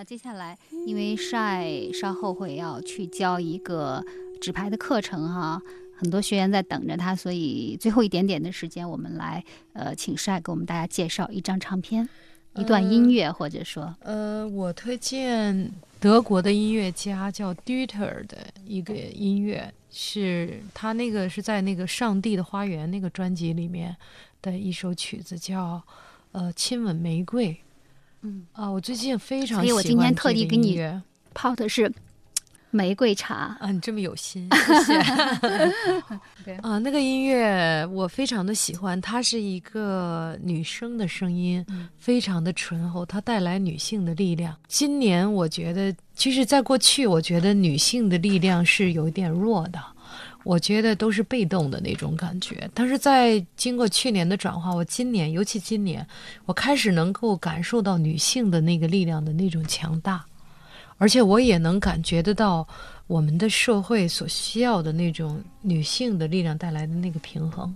[0.07, 4.01] 接下来，因为晒稍后会要去教一个
[4.41, 5.61] 纸牌的课程哈，
[5.97, 9.43] 很多学员在等着他，所以最后一点点的时间，我们来
[9.73, 12.09] 呃，请晒给我们大家介绍一张唱片、
[12.55, 23.97] 一段音乐，或者说，呃，我推荐德国的音乐家叫 Dieter 的一个音乐，是他那个是在那个《上帝的花园》那个专辑里面
[24.41, 25.83] 的一首曲子，叫
[26.31, 27.49] 呃《亲吻玫瑰》。
[28.27, 30.83] 嗯啊，我最近非常，所以我今天特地给你
[31.33, 31.93] 泡的是
[32.71, 34.49] 玫瑰茶啊，你这么有心，
[34.85, 34.95] 谢
[36.45, 36.55] 谢。
[36.61, 41.65] 啊，那个音乐我非常的喜欢，它是一个女生的声音，
[41.97, 44.55] 非常的醇厚，它带来女性的力量。
[44.67, 49.79] 今年我觉得，其实，在过去，我觉得女性的力量是有一点弱的。
[50.47, 56.07] 我觉得都是被动的那种感觉，但是在经过去年的转化，我今年尤其今年，
[56.45, 60.25] 我开始能够感受到女性的那个力量的那种强大，
[60.99, 62.65] 而且我也能感觉得到
[63.09, 67.75] 我们的社会所需要的那种女性的力量带来的那个平衡。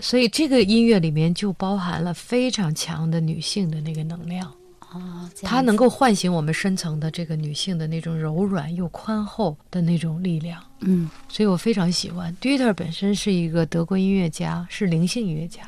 [0.00, 4.52] 所以这个音乐里面就包含了非常强的女性的那个能量。
[5.00, 10.62] 啊，它能够唤醒我们深层的这个女性的那种柔软又宽厚的那种力量。
[10.80, 12.36] 嗯，所以我非常喜欢。
[12.40, 15.62] Dieter 本身是一个德国音乐家，是灵性音乐家，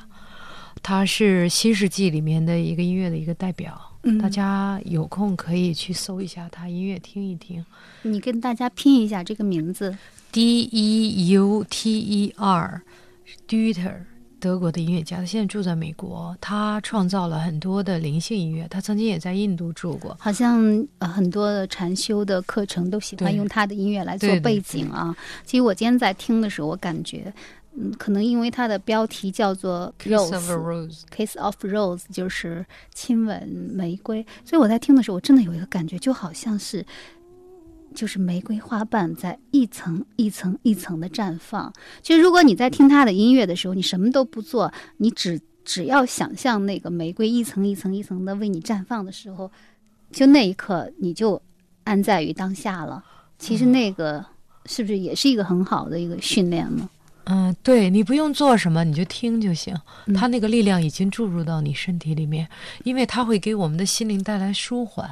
[0.83, 3.81] 他是新世纪里面的一个音乐的一个代表。
[4.05, 7.65] 嗯，大家有空可以去搜一下他音乐，听一听。
[8.03, 9.97] 你跟大家拼一下这个名字
[10.31, 14.03] ：D E U T E R，Dieter。
[14.47, 16.37] 德国的音乐家，他现在住在美国。
[16.41, 18.65] 他创造了很多的灵性音乐。
[18.71, 20.17] 他曾经也在印度住过。
[20.21, 20.63] 好像
[20.99, 25.13] 呃很多的禅修的课程都喜欢用他的音乐来做背景啊。
[25.45, 27.35] 其实我今天在听的时候，我感觉，
[27.75, 34.25] 嗯，可能因为它的标题叫做 Rose，Kiss of Rose，就是亲吻玫瑰。
[34.45, 36.87] 所以我在听的时候，我真的有一个感觉，就好像是。
[37.97, 41.73] 就是玫瑰花瓣在一层一层一层的绽放。
[42.03, 49.51] 其实，如果你在听他的音乐的时候，你什么都不做，你只只要想象那个玫瑰一层一层一层的为你绽放的时候，
[50.13, 51.41] 就那一刻你就
[51.85, 53.03] 安在于当下了。
[53.39, 54.25] 其实，那个
[54.67, 56.89] 是不是也是一个很好的一个训练呢？
[57.25, 59.75] 嗯，对你不用做什么，你就听就行。
[60.15, 62.49] 他那个力量已经注入到你身体里面，
[62.85, 65.11] 因为它会给我们的心灵带来舒缓。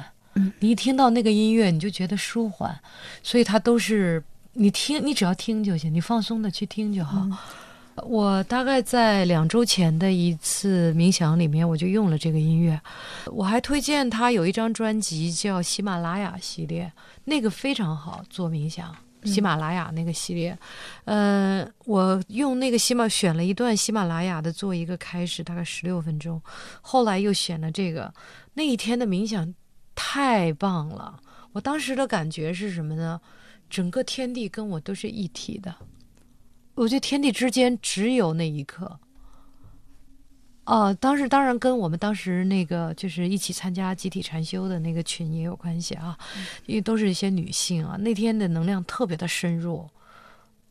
[0.59, 2.77] 你一听到那个音乐，你就觉得舒缓，
[3.23, 4.21] 所以它都是
[4.53, 7.25] 你听，你只要听就行，你放松的去听就好。
[8.03, 12.77] 我大概在两周前的一次冥想里面，我就用了这个音乐。
[13.27, 16.91] 我还推荐他有一张专辑叫喜马拉雅系列，
[17.23, 18.93] 那个非常好做冥想。
[19.23, 20.55] 喜马拉雅那个系列，
[21.05, 26.41] 呃，我用那个喜马选了一段喜马拉雅的做一个开始，大概十六分钟，
[26.81, 28.13] 后来又选了这个。
[28.53, 29.55] 那一天的冥想。
[29.95, 31.19] 太棒了！
[31.53, 33.19] 我当时的感觉是什么呢？
[33.69, 35.73] 整个天地跟我都是一体的，
[36.75, 38.99] 我觉得天地之间只有那一刻。
[40.65, 46.17] 哦，当时当然跟我们当时那个就是一起参加集体禅修的那个群也有关系啊，
[46.65, 49.89] 因为都是一些女性啊，那天的能量特别的深入。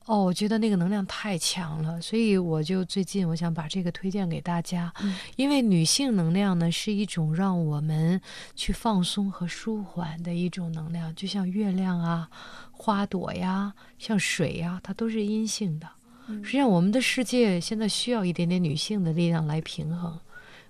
[0.07, 4.93] 哦，我觉得那个能量太强了，所以我就最近我想把这个推荐给大家，
[5.37, 8.21] 因为女性能量呢是一种让我们
[8.55, 12.29] 去放松和舒缓的一种能量，就像月亮啊、
[12.71, 15.89] 花朵呀、像水呀，它都是阴性的。
[16.43, 20.19] 实际上，我们的世界现在需要一点点女性的力量来平衡。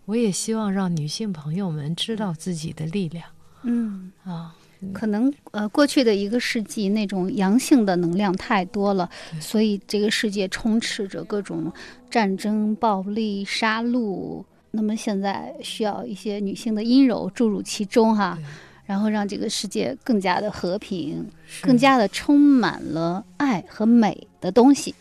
[0.05, 3.26] 我也希望让女性朋友们知道自己的力量。
[3.62, 4.55] 嗯啊。
[4.93, 9.09] 可能呃，过去的一个世纪，那种阳性的能量太多了，
[9.41, 11.72] 所以这个世界充斥着各种
[12.11, 14.45] 战争、暴力、杀戮。
[14.72, 18.37] 那么现在需要一些女性的阴柔注入其中哈，
[18.85, 21.24] 然后让这个世界更加的和平，
[21.62, 24.95] 更加的充满了爱和美的东西。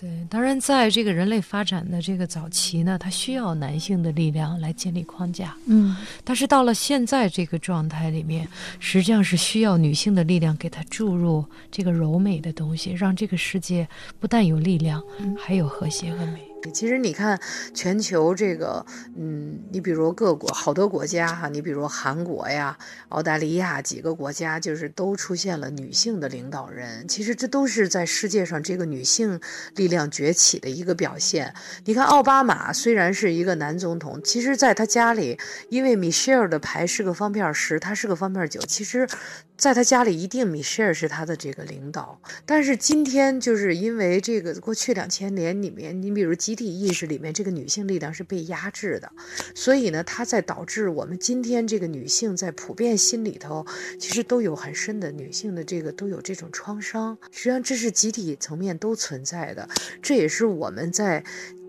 [0.00, 5.54] 对，当然，在这个人类发展的这个早期呢，它需要男性的力量来建立框架。
[5.66, 5.94] 嗯，
[6.24, 8.48] 但是到了现在这个状态里面，
[8.78, 13.86] 实际上是需要女性的力量给它注入这个柔美的东西，让这个世界
[14.18, 15.02] 不但有力量，
[15.38, 16.49] 还有和谐和美。
[16.72, 17.40] 其实你看，
[17.74, 18.84] 全球这个，
[19.16, 22.76] 嗯，你比如各国好多国家哈，你比如韩国呀、
[23.08, 27.08] 澳大利亚几个国家，就是都出现了女性的领导人。
[27.08, 29.40] 其实这都是在世界上这个女性
[29.74, 31.52] 力量崛起的一个表现。
[31.86, 35.38] 你看奥巴马虽然是一个男总统，其实在他家里，
[35.70, 39.08] 因为米歇尔的牌是个方片十，他是个方片九，其实。
[39.56, 42.18] 在他家里，一定米歇尔是他的这个领导。
[42.46, 49.12] 但是今天，就是因为这个过去两千年里面，你比如集体意识里面，这个女性力量是被压制的，
[49.54, 53.64] 所以呢，它在导致我们今天这个女性在普遍心里头，
[54.00, 57.16] 其实都有很深的女性的这个都有这种创伤。
[57.30, 59.68] 实际上，这是集体层面都存在的，
[60.02, 61.22] 这也是我们在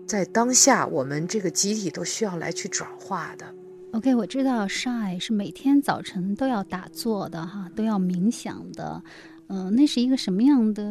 [0.04, 3.54] 在当下我们这个集体都需要来去转化的。
[3.92, 9.00] OK，我知道 Shy 是每天早晨都要打坐的哈，都要冥想的，
[9.46, 10.82] 嗯，那是一个什么样的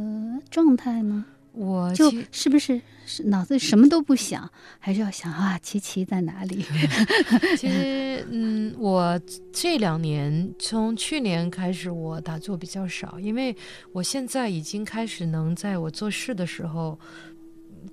[0.50, 1.26] 状态呢？
[1.54, 2.80] 我就是不是
[3.26, 4.50] 脑子什么都不想，
[4.80, 6.66] 还是要想啊，琪琪在哪里？
[7.58, 9.20] 其实，嗯，我
[9.52, 13.56] 这两年从去年开始，我打坐比较少，因为
[13.92, 17.00] 我现在已经开始能在我做事的时候。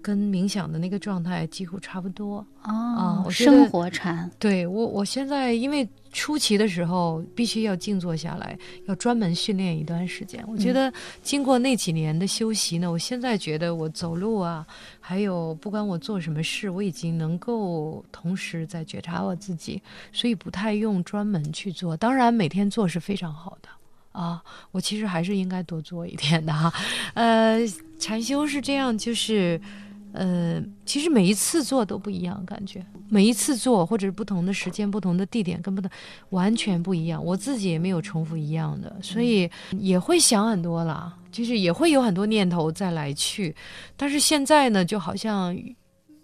[0.00, 4.30] 跟冥想的那个状态几乎差不多哦，生活禅。
[4.38, 10.44] 对我，我现在因为初期的时候必须要静坐下来，要专门训练一段时间。
[10.48, 14.66] 我觉得经过那几年的修习呢，我现在觉得我走路啊，
[15.00, 19.82] 还有不管我做什么事，我已经能够同时在觉察我自己，
[20.12, 21.96] 所以不太用专门去做。
[21.96, 23.68] 当然，每天做是非常好的
[24.18, 24.42] 啊，
[24.72, 26.72] 我其实还是应该多做一点的哈。
[27.14, 27.58] 呃，
[27.98, 29.60] 禅修是这样，就是。
[30.14, 35.90] 呃，其实每一次做都不一样，感觉每一次做或者是不同的时间、不同的地点，跟不同
[36.30, 37.22] 完全不一样。
[37.22, 39.48] 我自己也没有重复一样的，所以
[39.78, 43.54] 也会想很多了，就是也会有很多念头再来去。
[43.98, 45.54] 但是现在呢，就好像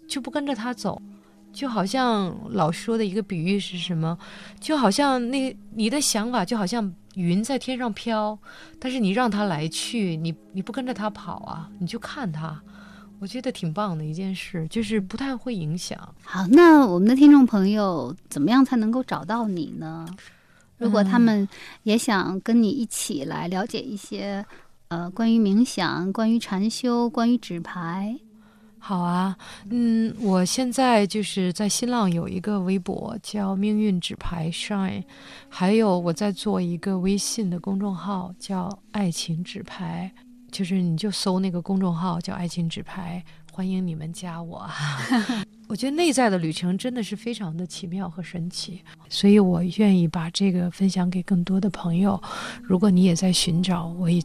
[0.09, 0.99] 就不跟着他走，
[1.55, 4.17] 就好像老说的一个比喻是什么？
[4.59, 8.37] 就好像那你的想法就好像云在天上飘，
[8.77, 12.61] 但是你让它来去，你你不跟着它跑啊，你就看它。
[13.19, 15.97] 我觉得挺棒的一件事，就是不太会影响。
[16.21, 20.05] 好，那我们的听众朋友怎么样才能够找到你呢？
[20.77, 21.47] 如果他们
[21.83, 24.45] 也想跟你一起来了解一些
[24.89, 28.19] 呃关于冥想、关于禅修、关于纸牌，
[28.87, 29.35] 好啊。
[29.71, 35.03] 嗯，我现在就是在新浪有一个微博叫“命运纸牌 Shine”，
[35.49, 40.11] 还有我在做一个微信的公众号叫“爱情纸牌”。
[40.51, 43.21] 就是你就搜那个公众号叫“爱情纸牌”，
[43.51, 44.69] 欢迎你们加我。
[45.67, 52.21] 我觉得内在的旅程真的是非常的奇妙和神奇，所以我愿意把这个分享给更多的朋友。
[52.61, 54.21] 如果你也在寻找，我也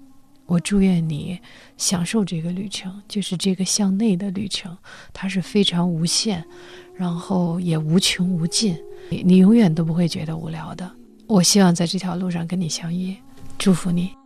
[0.51, 1.39] 我祝愿你
[1.77, 4.77] 享受这个旅程，就是这个向内的旅程，
[5.13, 6.43] 它是非常无限，
[6.97, 8.77] 然后也无穷无尽，
[9.11, 10.91] 你你永远都不会觉得无聊的。
[11.29, 13.17] 我希望在这条路上跟你相遇，
[13.59, 14.20] 祝福你。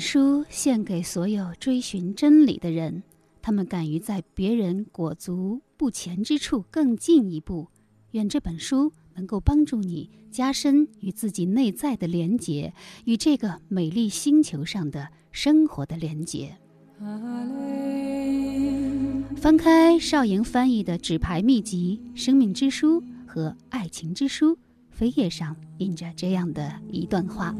[0.00, 3.02] 书献给所有追寻真理的人，
[3.42, 7.68] 他们敢于在别人裹足不前之处更进一步。
[8.12, 12.72] 愿这本书能够帮助你加深与自己内在的连结，
[13.04, 16.56] 与这个美丽星球上的生活的连结。
[19.36, 24.56] 翻开邵莹翻译的《纸牌秘籍》《生命之书》和《爱情之书》，
[24.98, 27.54] 扉页上印着这样的一段话。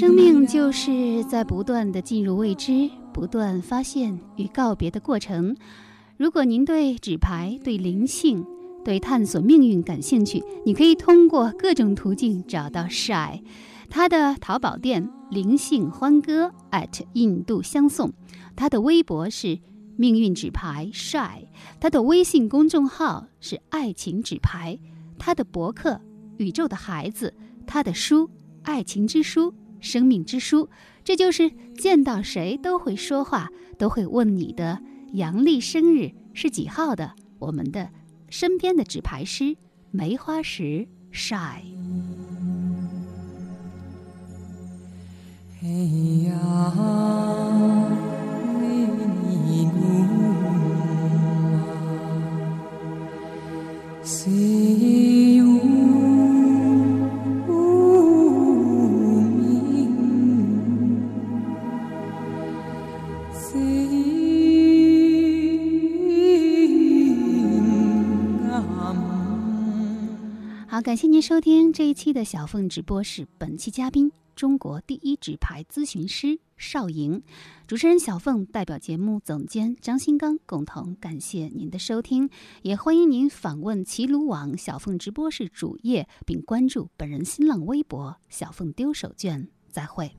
[0.00, 5.54] 生命就是在不断的进入未知、不断发现与告别的过程。
[6.16, 8.42] 如果您对纸牌、对灵性、
[8.82, 13.42] 对探索命运感兴趣，你可以通过各种途径找到 Shy，
[13.90, 18.10] 他的淘宝店“灵性欢歌 ”at 印度相送，
[18.56, 19.58] 他的微博是
[19.96, 21.44] “命运纸牌 Shy”，
[21.78, 24.78] 他的微信公众号是“爱情纸牌”，
[25.20, 26.00] 他的博客
[26.38, 27.34] “宇宙的孩子”，
[27.68, 28.30] 他的书。
[28.62, 30.68] 爱情之书，生命之书，
[31.02, 34.80] 这就是见到谁都会说话，都会问你的
[35.12, 37.14] 阳历生日是几号的。
[37.38, 37.90] 我们的
[38.28, 39.56] 身边的纸牌师
[39.90, 41.62] 梅花石 shy
[45.60, 46.72] 嘿呀
[70.82, 77.22] 感谢您收听这一期的小凤直播室本期嘉宾中国第一纸牌咨询师邵莹。
[77.66, 82.30] 主持人小凤代表节目总监张新刚共同感谢您的收听
[82.62, 89.48] 也欢迎您访问齐鲁网小凤直播室主页并关注本人新浪微博小凤丢手绢。
[89.70, 90.10] 再会。